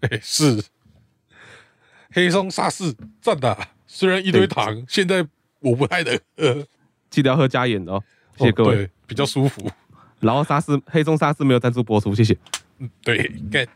[0.00, 0.62] 哎，是
[2.12, 3.56] 黑松沙士赞的，
[3.86, 5.26] 虽然一堆糖，现在
[5.60, 6.66] 我不太能喝，
[7.10, 8.02] 记得要喝加盐的哦。
[8.36, 9.68] 谢谢各位，对，比较舒服。
[10.20, 12.36] 然后沙士黑松沙士没有赞助播出，谢谢。
[12.78, 13.66] 嗯，对，该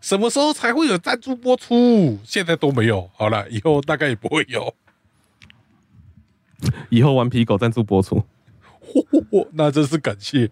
[0.00, 2.16] 什么时候才会有赞助播出？
[2.22, 3.10] 现在都没有。
[3.16, 4.72] 好了，以后大概也不会有。
[6.90, 8.24] 以后顽皮狗赞助播出，
[9.30, 10.50] 嚯，那真是感谢。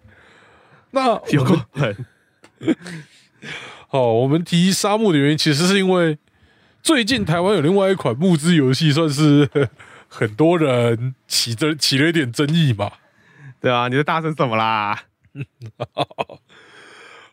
[0.91, 2.05] 那 有个很
[3.87, 6.17] 好，我们提沙漠的原因，其实是因为
[6.81, 9.49] 最近台湾有另外一款募资游戏，算是
[10.07, 12.91] 很多人起争起了一点争议嘛。
[13.59, 15.03] 对啊，你在大声什么啦？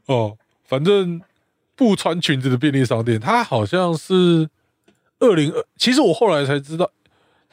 [0.06, 1.20] 哦，反正
[1.76, 4.48] 不穿裙子的便利商店，它好像是
[5.20, 6.90] 二零二，其实我后来才知道，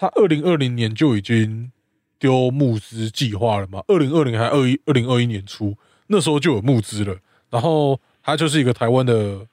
[0.02, 1.72] 他二零二零年就已经
[2.18, 3.84] 丢募资计划了嘛。
[3.88, 5.78] 二零二零还二一二零二一年初，
[6.08, 7.16] 那时候就有募资了。
[7.52, 9.46] 然后他就是一个台湾的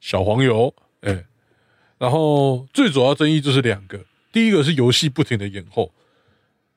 [0.00, 1.24] 小黄油，哎，
[1.98, 5.90] 然后最主要争议就是两个，第一个是游戏不停的延后，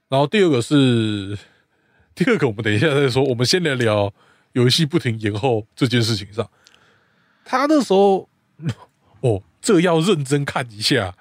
[0.07, 1.37] 然后第二个是。
[2.15, 3.23] 第二个，我们等一下再说。
[3.23, 4.11] 我们先来聊
[4.53, 6.49] 游戏不停延后这件事情上。
[7.45, 8.27] 他那时候，
[9.21, 11.15] 哦，这要认真看一下，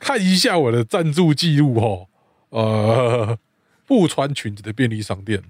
[0.00, 2.08] 看一下我的赞助记录哦。
[2.48, 3.38] 呃，
[3.86, 5.44] 不穿裙子的便利商店，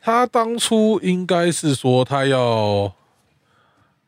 [0.00, 2.94] 他当初应该是说他要，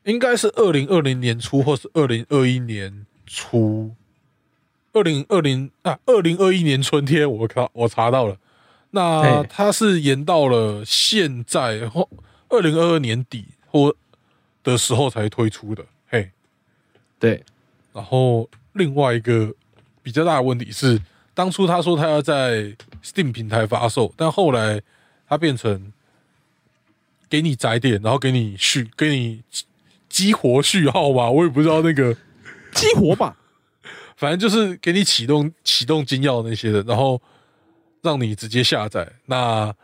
[0.04, 3.96] 应该是二零二零年初或是二零二一年初，
[4.92, 8.38] 二零二零啊，二零二一年春天，我看我查到了。
[8.90, 12.08] 那他是延到了现在或
[12.48, 13.92] 二零二二年底或
[14.62, 16.30] 的时候才推出的，嘿，
[17.18, 17.42] 对。
[17.92, 19.52] 然后另外一个
[20.06, 21.02] 比较大的问题是，
[21.34, 24.80] 当初他说他要在 Steam 平台发售，但后来
[25.28, 25.92] 他变成
[27.28, 29.42] 给你载点，然后给你续，给你
[30.08, 32.14] 激活序号吧，我也不知道那个
[32.72, 33.36] 激活吧，
[34.16, 37.20] 反正就是给你启动启动金钥那些的，然后。
[38.02, 39.74] 让你直接下载，那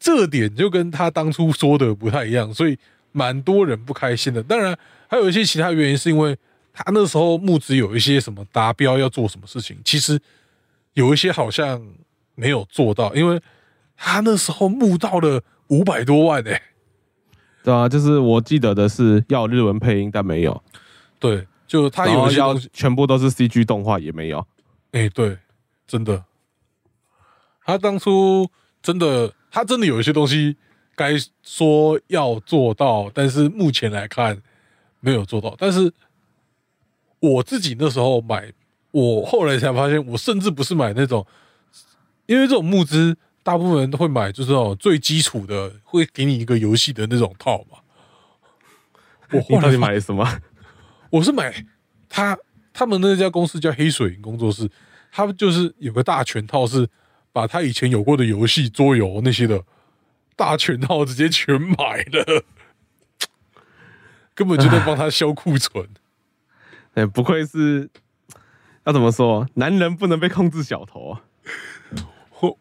[0.00, 2.76] 这点就跟他当初说的不太一样，所以
[3.12, 4.42] 蛮多人不开心的。
[4.42, 6.36] 当然，还有一些其他原因，是因为
[6.84, 10.20] 他那时候募资有一些什么达标要做什么事情，其实
[10.94, 11.86] 有一些好像
[12.34, 13.40] 没有做到，因为
[13.96, 16.62] 他那时候募到了五百多万诶。
[17.62, 20.62] 对啊，就是我记得的是要日文配音，但没有。
[21.18, 24.46] 对，就他有要全部都是 CG 动画，也没有。
[24.92, 25.36] 哎，对，
[25.86, 26.24] 真的。
[27.62, 28.48] 他当初
[28.82, 30.56] 真的，他真的有一些东西
[30.96, 31.12] 该
[31.42, 34.40] 说要做到，但是目前来看
[35.00, 35.54] 没有做到。
[35.58, 35.92] 但是
[37.20, 38.52] 我自己那时候买，
[38.90, 41.26] 我后来才发现，我甚至不是买那种，
[42.26, 47.78] 因为这种募资大部分人都会买，就是那种最基础的，会给你一个游戏的那种套嘛。
[49.32, 50.26] 我后来买什么？
[51.10, 51.64] 我是买
[52.08, 52.36] 他
[52.72, 54.68] 他们那家公司叫黑水工作室，
[55.12, 56.88] 他们就是有个大全套是。
[57.32, 59.62] 把他以前有过的游戏、桌游那些的
[60.34, 62.42] 大全套直接全买了，
[64.34, 65.88] 根本就在帮他销库存。
[66.94, 67.88] 哎，不愧是
[68.84, 71.22] 要怎么说，男人不能被控制小头啊！
[72.40, 72.58] 我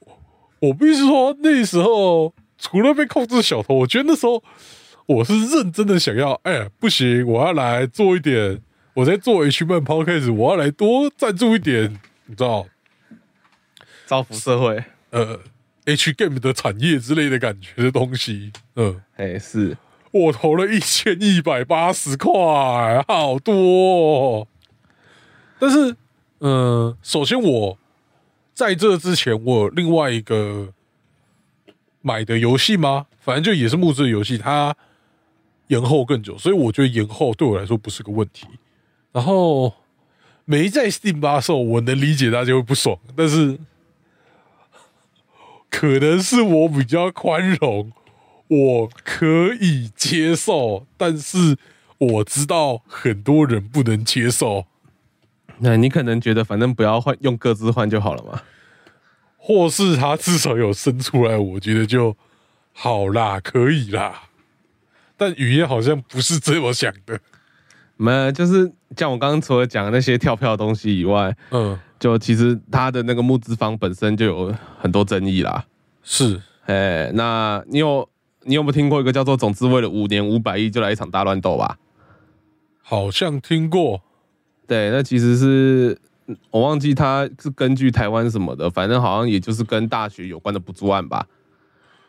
[0.60, 4.44] 我必须说，那时候除了被控制小头，我觉得那时候
[5.06, 8.62] 我是认真的想要，哎，不行，我要来做一点。
[8.96, 12.68] 我在做 H 漫 Podcast，我要来多赞助一点，你知道。
[14.06, 15.40] 造福社会，呃
[15.86, 19.78] ，H game 的产业之类的感觉的东西，嗯，哎，是
[20.12, 22.32] 我投了一千一百八十块，
[23.08, 23.54] 好多。
[23.56, 24.48] 哦
[25.60, 25.96] 但是，
[26.40, 27.78] 嗯，首先我
[28.54, 30.74] 在这之前，我另外一个
[32.02, 33.08] 买的游戏吗？
[33.20, 34.76] 反正就也是木质游戏，它
[35.68, 38.48] 延后更久，所以我觉得延后对我来说不是个问题。
[39.12, 39.74] 然后
[40.46, 43.60] 没在 Steam 发售，我能理解大家会不爽，但是。
[45.72, 47.92] 可能是我比较宽容，
[48.50, 51.58] 我可以接受，但是
[51.98, 54.66] 我知道很多人不能接受。
[55.60, 58.42] 那你可能觉得反正不要换用各自换就好了嘛。
[59.38, 62.16] 或是他至少有生出来，我觉得就
[62.74, 64.24] 好啦，可以啦。
[65.16, 67.20] 但语言好像不是这么想的。
[67.98, 75.66] 没，就是像我刚刚除了讲那些跳票的东西以外，嗯，就其实他的那个募资方本身就有很多争议啦。
[76.04, 78.08] 是，哎，那你有
[78.44, 81.78] 你有没有听过一个叫做“总之为了五年五百亿就来一场大乱斗”吧？
[82.82, 84.02] 好像听过。
[84.68, 86.00] 对，那其实是
[86.52, 91.28] 我忘记他是根据台湾什么的，反正好像也就是跟大学有关的补助案吧。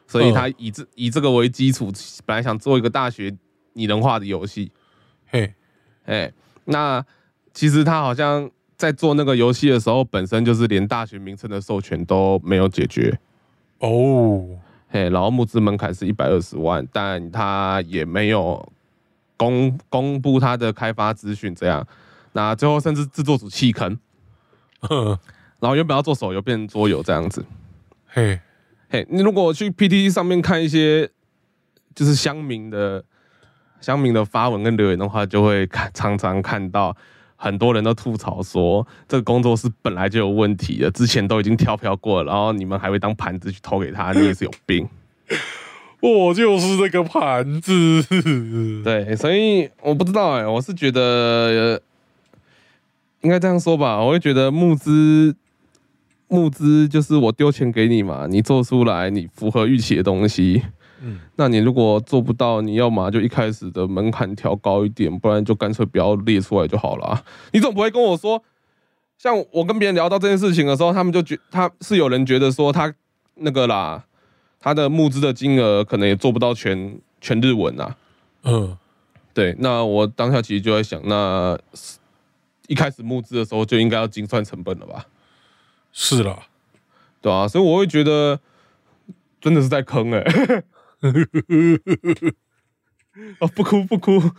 [0.06, 1.90] 所以他以这以这个为基础，
[2.26, 3.34] 本来想做一个大学
[3.74, 4.72] 拟人化的游戏。
[5.26, 5.54] 嘿，
[6.04, 6.32] 哎，
[6.64, 7.04] 那
[7.54, 13.18] 其实他好像在做那个游戏的时候，本身就是连大学名称的授权都没有解决。
[13.78, 14.48] 哦，
[14.92, 18.72] 嘿，然后募资门槛是一百二十万，但他也没有
[19.36, 21.86] 公公布他的开发资讯，这样。
[22.32, 23.98] 那最后甚至制作组弃坑，
[25.60, 27.44] 然后原本要做手游变成桌游这样子。
[28.06, 28.40] 嘿，
[28.88, 31.08] 嘿，你如果去 PTT 上面看一些
[31.94, 33.04] 就是乡民的
[33.80, 36.96] 乡民的发文跟留言的话，就会看常常看到
[37.42, 44.86] 很多人都吐槽说，这个工作室本来就有问题了，之前都已经跳票过了，然后你们还会当盘子去投给他，你也是有病。
[46.00, 47.72] 我就是那个盘子。
[48.84, 51.80] 对，所以我不知道哎，我是觉得。
[53.22, 55.36] 应该这样说吧，我会觉得募资，
[56.28, 60.62] 募资就是我丢钱给你嘛，你做出来你符合预期的东西，
[61.00, 67.24] 嗯，那你如果做不到，你要么就一开始的门槛调高一点，不然就干脆不要列出来就好了。
[67.52, 68.42] 你总不会跟我说，
[69.18, 72.94] 像我跟别人聊到这件事情的时候，他们就觉他是有人觉得说他
[73.36, 74.04] 那个啦，
[74.58, 77.96] 他的募资的金额可能也做不到全全日文啊，
[78.44, 78.76] 嗯，
[79.32, 81.58] 对，那我当下其实就在想，那。
[82.68, 85.04] 一开始募资的时候就应该要精算成本了吧？
[85.90, 86.38] 是啦，
[87.20, 88.38] 对啊，所以我会觉得
[89.40, 90.22] 真的是在坑哎！
[93.38, 94.32] 哦， 不哭不哭，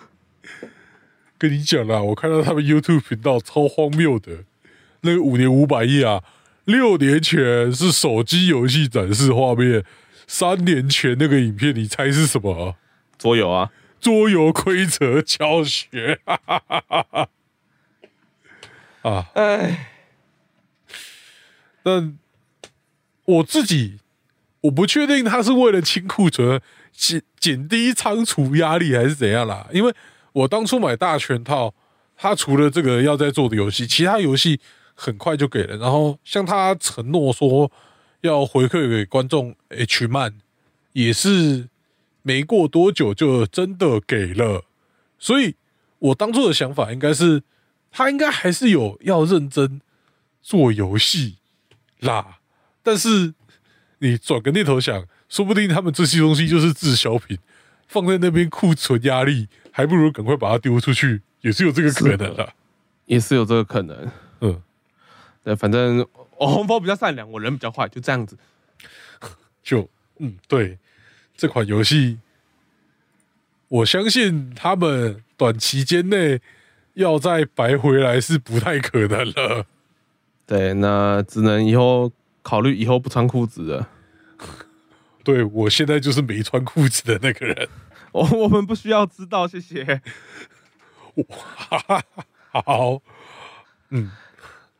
[1.37, 4.45] 跟你讲啦，我看到他们 YouTube 频道超荒谬的，
[5.01, 6.23] 那个五年五百亿啊，
[6.65, 9.83] 六年前是手机游戏展示画面，
[10.27, 12.75] 三年前那个影片你猜是什么？
[13.17, 16.19] 桌游啊，桌游规则教学。
[19.01, 19.87] 啊，哎，
[21.81, 22.17] 但
[23.25, 23.99] 我自己
[24.61, 29.67] 我不确定他是为了清库存、减减低仓储压力还是怎样啦。
[29.73, 29.93] 因为
[30.33, 31.73] 我当初买大全套，
[32.15, 34.59] 他除了这个要在做的游戏，其他游戏
[34.93, 35.77] 很快就给了。
[35.77, 37.71] 然后像他承诺说
[38.21, 40.33] 要回馈给观众 H 漫，
[40.93, 41.69] 也是
[42.21, 44.65] 没过多久就真的给了。
[45.17, 45.55] 所以
[45.99, 47.43] 我当初的想法应该是。
[47.93, 49.81] 他应该还是有要认真
[50.41, 51.39] 做游戏
[51.99, 52.37] 啦，
[52.81, 53.33] 但是
[54.01, 57.37] 你转个念头想，说不定他们这些东西就是滞销品，
[57.87, 62.53] 放在那边库存压力，还不如赶快把它丢出去，也是有这个可能的，
[63.05, 64.11] 也是有这个可能。
[64.41, 64.61] 嗯，
[65.43, 66.05] 对，反正
[66.37, 68.37] 我红包比较善良，我人比较坏，就这样子。
[69.63, 70.77] 就嗯，对，
[71.37, 72.17] 这款游戏，
[73.67, 76.41] 我相信他们短期间内。
[76.95, 79.65] 要再白回来是不太可能了。
[80.45, 82.11] 对，那只能以后
[82.41, 83.89] 考虑以后不穿裤子了。
[85.23, 87.69] 对我现在就是没穿裤子的那个人。
[88.11, 90.01] 我我们不需要知道，谢谢。
[92.51, 93.01] 好，
[93.89, 94.11] 嗯，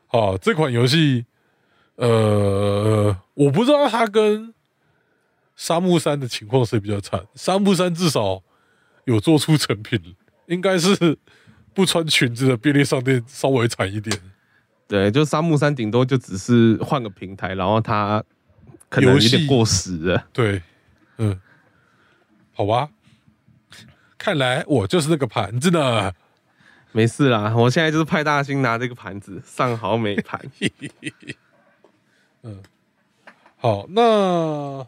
[0.06, 1.26] 好，这款游戏，
[1.96, 4.52] 呃，我不知道它跟
[5.56, 7.26] 沙漠山的情况谁比较惨。
[7.34, 8.42] 沙漠山至少
[9.04, 11.18] 有做出成品，应该是。
[11.74, 14.14] 不穿裙子的便利商店稍微惨一点，
[14.92, 18.22] 对，就沙木山顶多就只是换个平台，然后它
[18.90, 20.22] 可能有点过时了。
[20.34, 20.60] 对，
[21.16, 21.40] 嗯，
[22.52, 22.90] 好吧，
[24.18, 26.12] 看来我就是那个盘子呢。
[26.90, 30.38] 没事啦，我现在就是派大星拿这个盘子上好美盘。
[32.44, 32.62] 嗯，
[33.56, 34.86] 好，那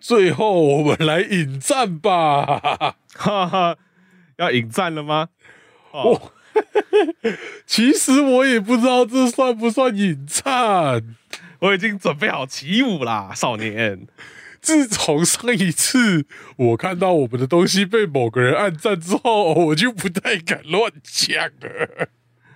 [0.00, 3.76] 最后我们来引战吧，哈哈。
[4.38, 5.28] 要引战了吗？
[5.92, 6.32] 哦，
[7.68, 11.04] 其实我也不知道这算不算引战。
[11.58, 14.06] 我已经准备好起舞啦，少年。
[14.62, 16.24] 自从上一次
[16.56, 22.08] 我看到我们的东西被某个人暗赞之后，我就不太敢乱讲了。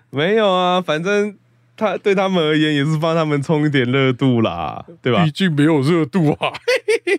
[0.09, 1.37] 没有啊，反正
[1.77, 5.25] 他对他们而言也是帮他们冲一点热度啦，对吧？
[5.25, 6.53] 毕竟没有热度啊。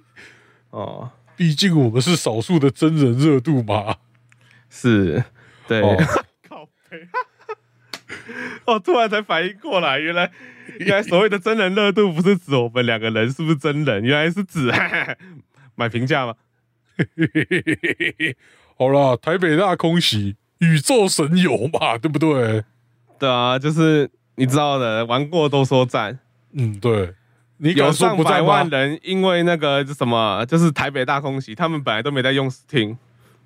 [0.72, 3.98] 哦，毕竟我们是少数的真人热度嘛。
[4.68, 5.24] 是，
[5.68, 5.80] 对，
[6.50, 6.68] 靠
[8.66, 10.32] 哦，突然才反应过来，原来
[10.80, 14.72] 原来所谓的真人热度不是指我们两个人是不是真人，原来是指
[15.76, 16.36] 买评价吗？
[18.78, 22.64] 好啦，台北大空袭，宇宙神游嘛，对不对？
[23.20, 26.20] 对啊，就是你知道的，玩过都说赞。
[26.54, 27.14] 嗯，对。
[27.58, 28.42] 你有上百？
[28.42, 32.98] 万人因为那个什么，就是台北大空袭，他们本来都没在用 Steam，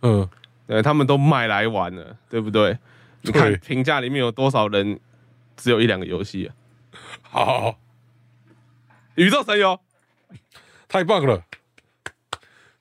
[0.01, 0.27] 嗯，
[0.65, 2.75] 对他们都买来玩了，对不对？
[3.21, 4.99] 你看评价里面有多少人
[5.55, 6.55] 只有一两个游戏啊？
[7.21, 7.79] 好好好，
[9.15, 9.79] 宇宙神游，
[10.87, 11.43] 太棒了。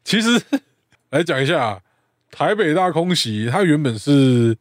[0.05, 0.41] 其实
[1.11, 1.83] 来讲一下，
[2.31, 4.57] 台北大空袭，它原本是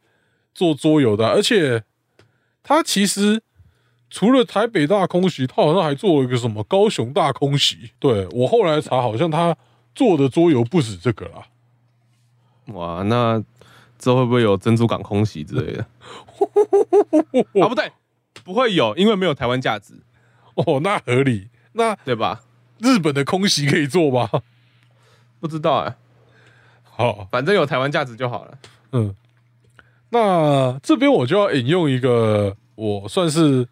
[0.53, 1.83] 做桌游的，而且
[2.63, 3.43] 它其实
[4.09, 7.91] 除了台北大空袭，它好像还做了一个什么高雄大空袭。
[7.99, 9.55] 对我后来查，好像它
[9.93, 11.47] 做的桌游不止这个啦。
[12.67, 13.43] 哇，那
[14.05, 15.83] 之后会不会有珍珠港空袭之类的？
[17.59, 17.91] 啊，不对，
[18.43, 19.95] 不会有，因为没有台湾价值，
[20.53, 21.49] 哦，那合理。
[21.73, 22.43] 那对吧？
[22.77, 24.29] 日本的空袭可以做吗？
[25.39, 25.95] 不知道哎、
[26.83, 28.59] 好，反正有台湾价值就好了。
[28.91, 29.15] 嗯，
[30.09, 33.67] 那这边我就要引用一个我算是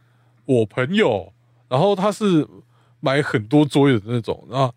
[0.46, 1.32] 我朋友，
[1.70, 2.48] 然后他是
[3.02, 4.72] 买很多桌游的那种，那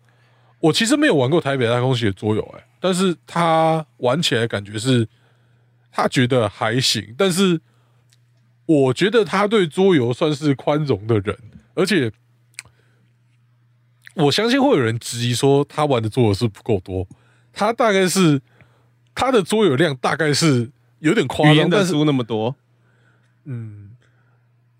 [0.59, 5.07] 我其实没有玩过台北大空袭的桌游，哎，但是他玩起来感觉是
[5.97, 7.59] 他觉得还行，但是
[8.67, 11.35] 我觉得他对桌游算是宽容的人，
[11.73, 12.11] 而且
[14.13, 17.07] 我相信会有人质疑说他玩的桌游是不够多，
[17.51, 18.39] 他大概是
[19.15, 20.69] 他的桌游量大概是
[20.99, 22.55] 有点夸张，的但是书那么多，
[23.45, 23.89] 嗯，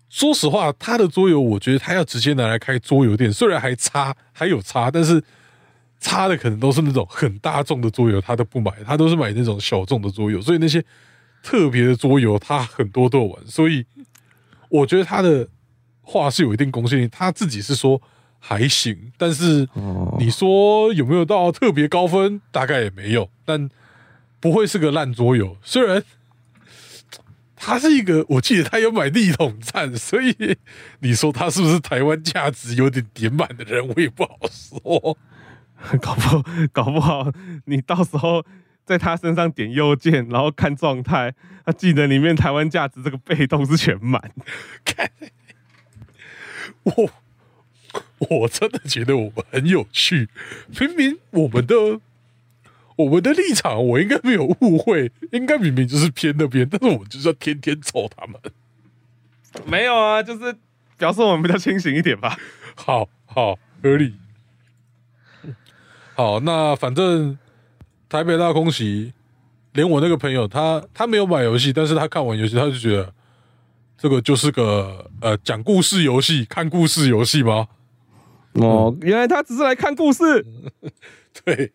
[0.08, 5.20] 说实话，他的桌游我觉得他要直接拿来开桌游店，虽然还差还有差，但是
[6.00, 10.84] 差的可能都是那种很大众的桌游，他都不买，他都是买那种小众的桌游，所以那些
[11.42, 13.84] 特别的桌游他很多都有玩，所以
[14.68, 15.48] 我觉得他的
[16.02, 18.00] 话是有一定公信力，他自己是说
[18.38, 22.40] 还行，但是哦你说有没有到特别高分？
[22.52, 23.68] 大概也没有，但
[24.38, 25.56] 不会是个烂桌游。
[25.62, 26.02] 虽然
[27.56, 30.56] 他是一个，我记得他有买力统战，所以
[31.00, 35.18] 你说他是不是台湾价值有点点满的人，我也不好说。
[36.02, 37.32] 搞不好搞不好
[37.66, 38.44] 你到时候
[38.84, 44.32] 在他身上点右键，然后看状态，他技能里面台湾价值这个被动是全满。
[44.84, 45.10] 看，
[46.82, 47.10] 我
[48.18, 50.28] 我真的觉得我们很有趣。
[50.80, 52.00] 明明我们的
[52.96, 58.40] 我们的立场，我应该没有误会，应该明明就是偏那边，但是我们就是要天天揍他们。
[59.66, 60.56] 没有啊，就是
[60.96, 62.36] 表示我们比较清醒一点吧。
[62.74, 64.14] 好好合理。
[66.18, 67.38] 好，那反正
[68.08, 69.12] 台北大空袭，
[69.74, 73.14] 连我那个朋友他他没有买游戏，但是他看完游戏，他就觉得
[73.96, 77.68] 这个就是个呃讲故事游戏、看故事游戏吗？
[78.54, 80.44] 哦，原来他只是来看故事。
[81.44, 81.70] 对，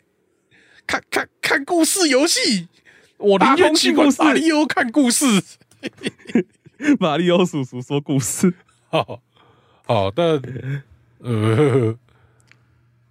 [0.86, 2.68] 看看看故事游戏，
[3.20, 5.26] 我宁大愿去玩空袭故事马里奥看故事。
[7.00, 8.54] 马里奥叔叔说故事，
[8.90, 9.22] 好，
[9.86, 10.42] 好，但
[11.20, 11.96] 呃，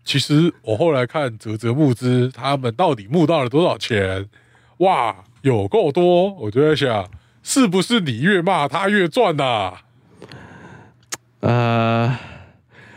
[0.05, 4.29] 其实我后来看泽泽募资，他们到底募到了多少钱？
[4.79, 6.33] 哇，有够多！
[6.35, 7.09] 我就在想，
[7.43, 9.75] 是不是你越骂他越赚呐、
[11.41, 12.19] 呃，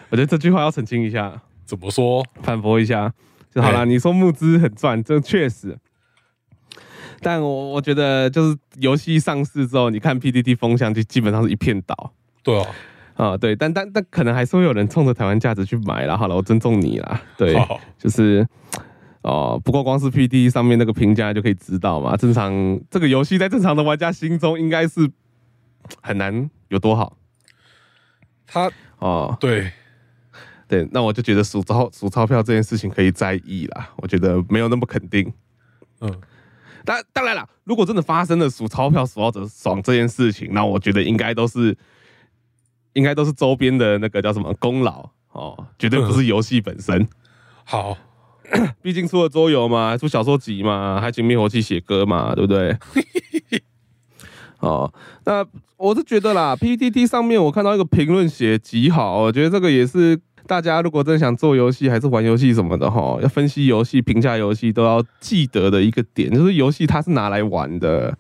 [0.10, 2.26] 我觉得这句话要澄清一下，怎么说？
[2.42, 3.14] 反驳一下。
[3.54, 5.78] 就好了，哎你说募资很赚，这确实。
[7.22, 12.12] 但我我觉得就是游戏上市之后，你看 PDD 风向就基本上是一片倒
[12.44, 12.68] 对啊，
[13.16, 16.16] 啊，对，但但但可能还是会有人冲着台湾价值去买啦。
[16.18, 18.46] 好了，我尊重你啦，对，好，就是
[19.22, 22.54] 哦，不过光是 PDD 上面那个评价就可以知道嘛，正常
[22.92, 25.10] 这个游戏在正常的玩家心中应该是
[26.02, 27.18] 很难有多好
[28.46, 29.38] 他哦。
[29.40, 29.72] 对
[30.68, 35.32] 对，那我就觉得数钞数钞票这件事情可以在意啦，我觉得没有那么肯定。
[36.02, 36.14] 嗯，
[36.84, 41.78] 当当然啦，如果真的发生了数钞票数到者爽这件事情，那我觉得应该都是
[42.96, 47.08] 应该都是周边的那个叫什么功劳哦，绝对不是游戏本身。
[47.64, 47.98] 好，
[48.82, 52.76] 毕竟出了桌游嘛，出小说集嘛，还请灭火器写歌嘛，对不对？
[54.60, 54.92] 哦，
[55.26, 55.46] 那
[55.78, 68.18] 我是觉得啦，PPT 上面我看到一个评论写极好，我觉得这个也是大家如果真想做游戏还是玩游戏什么的哈，要分析游戏、评价游戏都要记得的一个点，就是游戏它是拿来玩的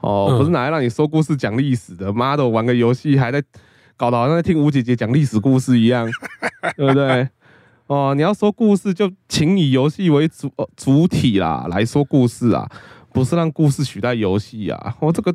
[0.00, 2.12] 哦，嗯不是拿来让你说故事、讲历史的。
[2.12, 3.42] 妈的，我玩个游戏还在
[3.98, 6.08] 搞得好像在听吴姐姐讲历史故事一样，
[6.76, 7.28] 对不对？
[7.88, 12.70] 哦，你要说故事，就请以游戏为主、呃主体啦来说故事啊，
[13.12, 14.94] 不是让故事取代游戏啊。
[15.00, 15.34] 哦，这个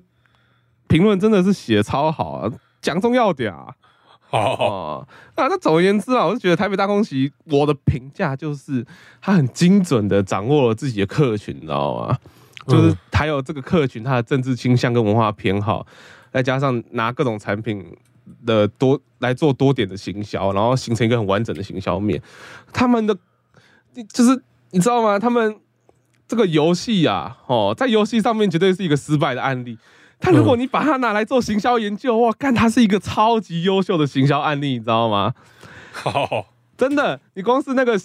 [0.88, 2.52] 评论真的是写得超好啊，
[2.82, 3.76] 讲重要点啊。
[4.30, 5.06] 哦，
[5.36, 8.86] 啊，那总而言之啊，我就觉得台北大空袭，我的评价就是
[9.22, 12.18] 他很精准的掌握了自己的客群，你知道吗？
[12.68, 15.86] 就是嗯还有这个客群他的政治倾向跟文化偏好，
[16.32, 17.86] 再加上拿各种产品
[18.46, 22.22] 的多来做多点的行销，然后形成一个很完整的行销面。
[22.72, 23.18] 他们的
[24.12, 25.20] 就是你知道吗？
[25.20, 25.58] 他们
[26.28, 29.78] 这个游戏啊，哦，在游戏上面绝对是一个失败的案例。
[30.20, 35.34] 但如果你把它拿来做行销研究，哇，干，它是一个超级优秀的行销案例，你知道吗？
[35.92, 36.48] 好，
[36.78, 38.00] 真的，你光是那个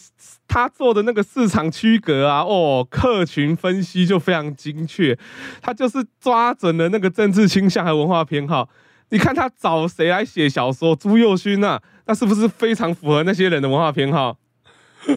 [0.49, 5.16] 他做的那个市场区隔啊，哦，客群分析就非常精确，
[5.62, 8.69] 他就是抓准了那个政治倾向和文化偏好。
[9.11, 10.95] 你看他找谁来写小说？
[10.95, 14.37] 朱佑勋啊，那是不是非常符合那些人的文化偏好？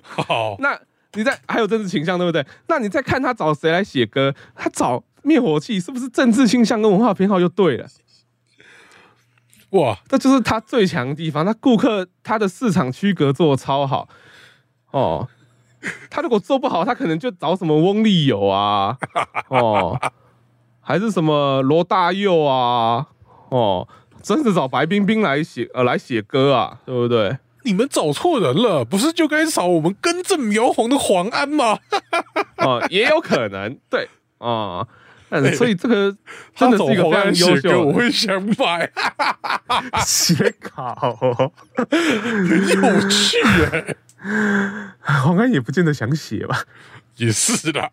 [0.01, 0.79] 好，那
[1.13, 2.45] 你在还有政治倾向，对不对？
[2.67, 7.87] 那你再看他找谁来写歌，他找灭火器，是不是政治倾向跟文化偏好就对了？
[9.71, 11.45] 哇，这就是他最强的地方。
[11.45, 14.07] 他顾客他的市场区隔做的超好
[14.91, 15.27] 哦。
[16.09, 18.97] 他如果做不好，他可能就找什么翁立友啊，
[19.49, 19.99] 哦，
[20.79, 23.07] 还是什么罗大佑啊，
[23.51, 23.87] 哦，
[24.21, 27.37] 真的找白冰冰来写呃来写歌啊，对不对？
[27.63, 31.77] 你们找错人了，不是就该找我们根正苗红的黄安吗？
[32.57, 34.87] 哦，也有可能，对啊。
[35.29, 36.11] 嗯，所以这个
[36.53, 38.91] 他真的是一个找黄安非常优秀的会想买，
[40.05, 41.51] 写稿、哦。
[41.87, 43.95] 有趣耶，
[45.23, 46.63] 黄安也不见得想写吧？
[47.17, 47.89] 也是啦，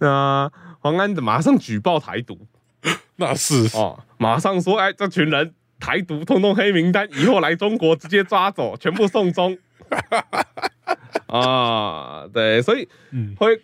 [0.00, 2.46] 那黄安的马上举报台独
[3.16, 9.56] 那是哦，马上说，哎，这群人台独，通通黑名单，以后来中国直接抓走，全部送终。
[11.26, 13.60] 啊，对，所以嗯会，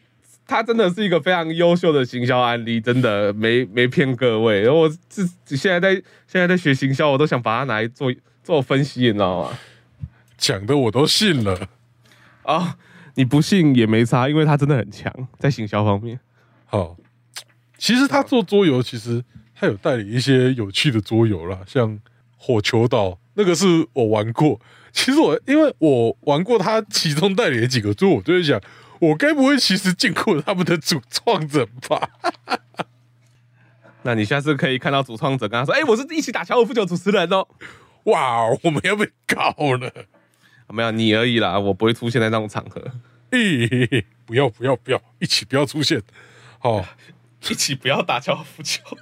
[0.47, 4.63] 他真的是一个非常优秀的行销案例，真的没没骗各位。
[4.63, 5.95] 然后我自己现在在
[6.27, 8.13] 现在在学行销，我都想把它拿来做
[8.43, 9.59] 做分析，你知道吗？
[10.37, 11.69] 讲的我都信了。
[12.43, 12.77] 啊、
[13.15, 16.19] 你不信也没差，因为他真的很强在行销方面。
[16.67, 16.97] 好，
[17.83, 19.25] 其实他做桌游，其实
[19.57, 21.99] 他有代理一些有趣的桌游啦，像
[22.37, 24.61] 火球岛那个是我玩过。
[24.95, 28.61] 其实我因为我玩过他其中代理的几个桌，我就会想，
[29.01, 32.09] 我该不会其实见过他们的主创者吧？
[34.05, 37.49] 那你下次可以看到主创者跟他说：“哎、我是一起打高尔夫球主持人哦。
[38.05, 39.93] 哇，我们要被告了！”
[40.73, 42.81] 没有你而已啦，我不会出现在那种场合。
[43.33, 46.01] 咦、不要不要不要，一起不要出现。
[46.61, 46.85] 好，
[47.51, 48.83] 一起不要打高尔夫球。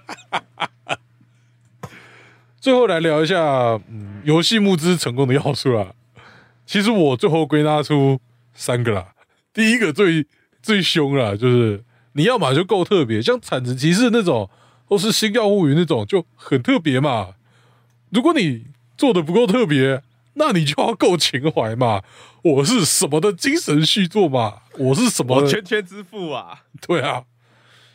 [2.61, 5.95] 最后来聊一下，嗯，游戏募资成功的要素啦。
[6.67, 8.21] 其实我最后归纳出
[8.55, 9.15] 三个啦。
[9.53, 10.27] 第一个最
[10.63, 11.83] 最凶啦，就是
[12.13, 14.51] 你要么就够特别，像产子骑士那种，
[14.85, 17.35] 或是星耀物语那种，就很特别嘛。
[18.11, 18.67] 如果你
[18.97, 20.03] 做的不够特别，
[20.35, 22.03] 那你就要够情怀嘛。
[22.43, 24.63] 我是什么的精神续作嘛？
[24.79, 25.49] 我是什么我的？
[25.49, 26.63] 圈圈之父啊！
[26.87, 27.25] 对啊，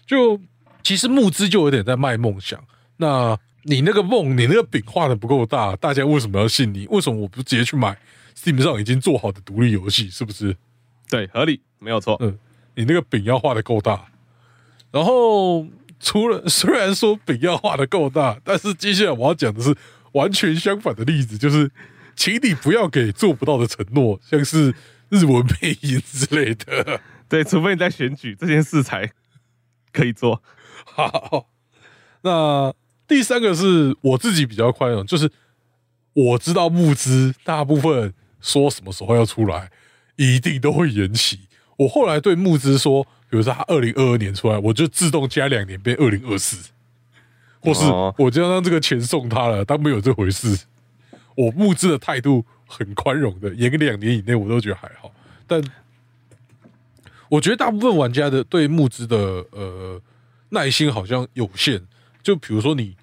[0.06, 0.40] 就
[0.84, 2.64] 其实募资就有点在卖梦想。
[2.98, 6.86] 那你那个梦，你那个饼画的不够大，大家为什么要信你？
[6.88, 7.98] 为什么我不直接去买
[8.38, 10.10] Steam 上已经做好的独立游戏？
[10.10, 10.56] 是不是？
[11.10, 12.16] 对，合理，没有错。
[12.20, 12.38] 嗯，
[12.76, 14.06] 你那个饼要画的够大。
[14.92, 15.68] 然后
[16.00, 19.76] 除了虽然说饼要画的够大，但是接下来我要讲的是
[20.14, 21.70] 完全相反的例子，就是
[22.16, 24.74] 请你不要给做不到的承诺，像是
[25.10, 27.02] 日文配音之类的。
[27.28, 29.12] 对，除非你在选举这件事才
[29.96, 30.42] 可以做。
[30.84, 31.48] 好，
[32.22, 32.74] 那
[33.08, 35.32] 第三个是我自己比较宽容，就是
[36.14, 39.72] 我知道募资大部分说什么时候要出来，
[40.18, 41.48] 一定都会延期。
[41.78, 46.72] 我后来对募资说，比如说他二零二二年出来，我就自动加两年变二零二四，
[47.60, 50.66] 或是哦我就让这个钱送他了，当没有这回事。
[51.36, 55.12] 我募资的态度很宽容的，延个两年以内我都觉得还好，
[55.46, 55.62] 但
[57.30, 59.18] 我觉得大部分玩家的对募资的
[59.52, 60.02] 呃
[60.50, 61.82] 耐心好像有限。
[62.24, 62.96] 就比如说你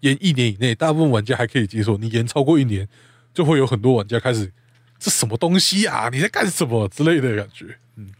[0.00, 2.88] 延一年以内，大部分玩家还可以接受；你延超过一年，
[3.34, 4.52] 就会有很多玩家开始
[4.98, 6.08] 这什么东西啊？
[6.12, 7.78] 你在干什么之类的感觉。
[7.96, 8.12] 嗯，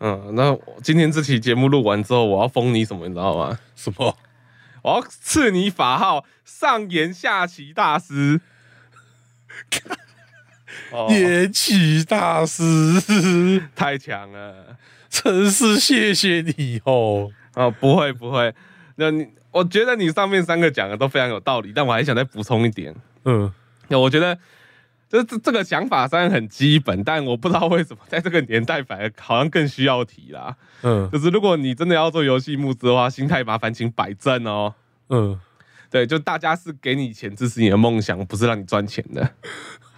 [0.00, 3.58] 嗯，那今天这期节目录完之后，我要封你什么，你知道吗？
[3.74, 4.16] 什么？
[4.82, 8.40] 我要赐你法号上言下棋大师。
[10.92, 12.62] 哦延期大师，
[13.74, 14.76] 太强了
[15.22, 17.30] 真是谢谢你哦。
[17.54, 17.70] 啊！
[17.80, 18.54] 不会不会，
[18.96, 22.94] 那你我觉得你上面三个讲的都非常有道理，但我还想再补充一点。
[23.24, 23.50] 嗯，
[23.88, 24.38] 那我觉得，
[25.08, 30.54] 这这这个想法虽然很基本，但我不知道为什么在这个年代反而好像更需要提啦。
[30.82, 34.74] 嗯就是如果你真的要做游戏募资的话，心态麻烦请摆正哦。
[35.08, 35.40] 嗯，
[35.90, 39.30] 对，就大家是给你钱支持你的梦想，不是让你赚钱的。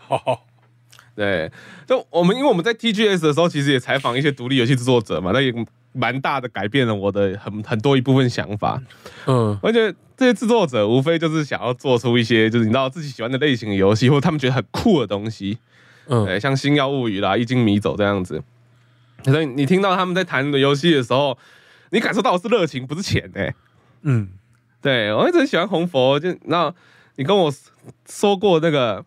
[0.07, 0.47] 好，
[1.19, 1.51] 对，
[1.85, 5.53] 就我们因为我们在 TGS 的时候，其实也采访一些独立游戏制作者嘛，那也
[5.93, 8.81] 蛮大的改变了我的很很多一部分想法。
[9.27, 15.59] 嗯而且这些制作者无非就是想要做出一些就是你知道自己喜欢的类型的游戏，或者他们觉得很酷的东西。
[16.07, 18.41] 嗯对，像《星耀物语》啦，《一经迷走》这样子。
[19.25, 21.37] 所以你听到他们在谈的游戏的时候，
[21.91, 23.53] 你感受到的是热情，不是钱哎、
[24.03, 24.29] 嗯
[24.81, 26.73] 对我一直很喜欢红佛，就那
[27.17, 27.53] 你跟我
[28.09, 29.05] 说过那个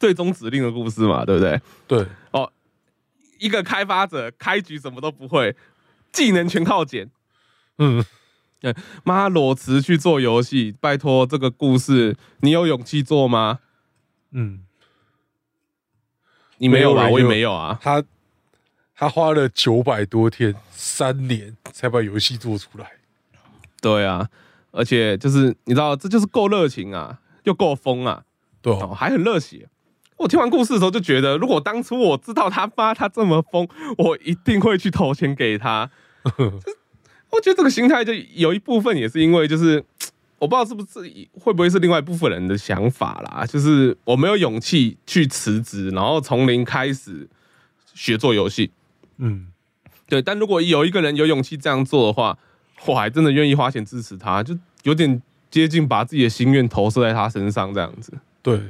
[0.00, 1.60] 最终指令的故事嘛，对不对？
[1.86, 2.50] 对，哦
[3.38, 5.54] 一个开发者开局什么都不会，
[6.10, 7.08] 技能全靠捡，
[7.78, 8.04] 嗯
[8.60, 8.74] 对
[9.04, 13.60] 妈裸辞去做游戏，拜托这个故事你有勇气做吗？
[14.32, 14.64] 嗯，
[16.58, 17.08] 你没有吧？
[17.08, 17.78] 我也没有啊。
[17.80, 18.04] 他
[18.94, 22.92] 他花了九百多天，三年才把游戏做出来。
[23.80, 24.28] 对啊，
[24.70, 28.24] 而且就是你知道，这就是够热情啊，又够疯啊，哦，
[28.60, 29.66] 对哦，还很热血。
[30.20, 33.66] 我听完故事的时候就觉得，如果当初我知道他发他这么疯，
[33.96, 35.90] 我一定会去投钱给他。
[37.30, 39.82] 我觉得这个心态就有一部分也是因为，就是
[40.38, 47.26] 我不知道是不是会不会是另外一部分人的想法啦，就是我没有勇气去辞职，然后从零开始
[47.94, 48.70] 学做游戏。
[49.16, 49.46] 嗯，
[50.06, 52.36] 对，但如果有一个人有勇气这样做的话，
[52.84, 58.12] 我还真的愿意花钱支持他，就有点接近把自己的心愿投射在他身上这样子。
[58.42, 58.60] 对，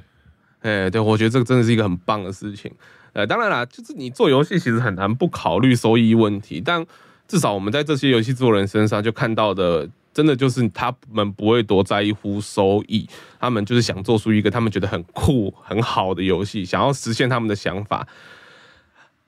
[0.61, 2.71] 哎、对，我觉得这个真的是一个很棒的事情。
[3.13, 6.85] 呃，当然啦，就是你做游戏其实很难不考虑收益问题，但
[7.27, 13.09] 至少我们在这些游戏制作人身上就看到的，真的就是他们不会多在乎收益，
[13.41, 18.07] 他们就是想做出一个他们觉得很酷、很好的游戏，想要实现他们的想法。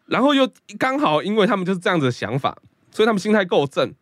[0.06, 0.48] 然后又
[0.78, 2.56] 刚好，因为他们就是这样子的想法，
[2.90, 3.92] 所以他们心态够正，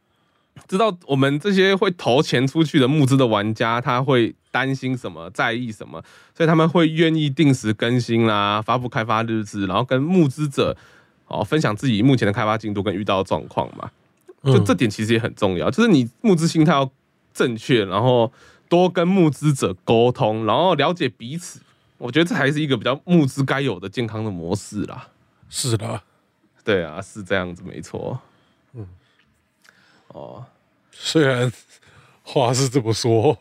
[0.66, 6.02] 知道我们这些会投钱出去的募资的玩家，他会担心什么，在意什么，
[6.36, 10.76] 所以他们会愿意定时更新啦，发布开发日志，然后跟募资者
[11.26, 13.90] 哦分享自己目前的开发进度跟遇到的状况嘛。
[14.42, 16.90] 就嗯这点其实也很重要，就是你募资心态要
[17.34, 18.32] 正确，然后
[18.70, 21.60] 多跟募资者沟通，然后了解彼此。
[21.98, 25.08] 我觉得这还是一个比较募资该有的健康的模式啦。
[25.50, 26.00] 是的，
[26.64, 28.18] 对啊，是这样子，没错。
[28.72, 28.88] 嗯，
[30.08, 30.46] 哦，
[30.90, 31.52] 虽然
[32.22, 33.36] 话是这么说，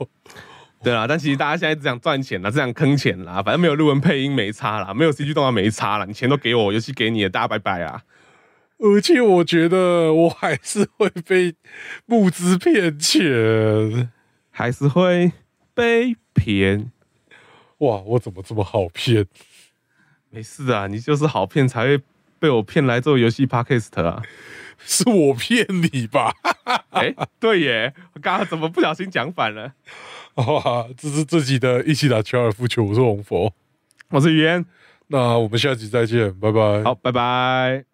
[0.81, 8.03] 对啊，但其实大家现在只想赚钱啦，只想坑钱啦，反正没有日文配音没差啦，没有 CG 动画没差啦，你钱都给我，游戏给你了，大家拜拜啊！
[8.77, 11.55] 而且我觉得我还是会被
[12.05, 14.09] 募资骗钱。
[14.51, 15.33] 还是会
[15.73, 16.91] 被骗。
[17.79, 19.25] 哇，我怎么这么好骗？
[20.29, 21.99] 没事啊，你就是好骗才会
[22.39, 24.21] 被我骗来做游戏 podcast 啊。
[24.77, 26.33] 是我骗你吧？
[26.91, 29.73] 哎、对耶，我刚刚怎么不小心讲反了？
[30.47, 33.53] 哇， 这是自己的一起打高尔夫球，我是红佛。
[34.09, 34.65] 我是于言，
[35.07, 36.83] 那我们下集再见，拜拜。
[36.83, 37.88] 好，拜拜。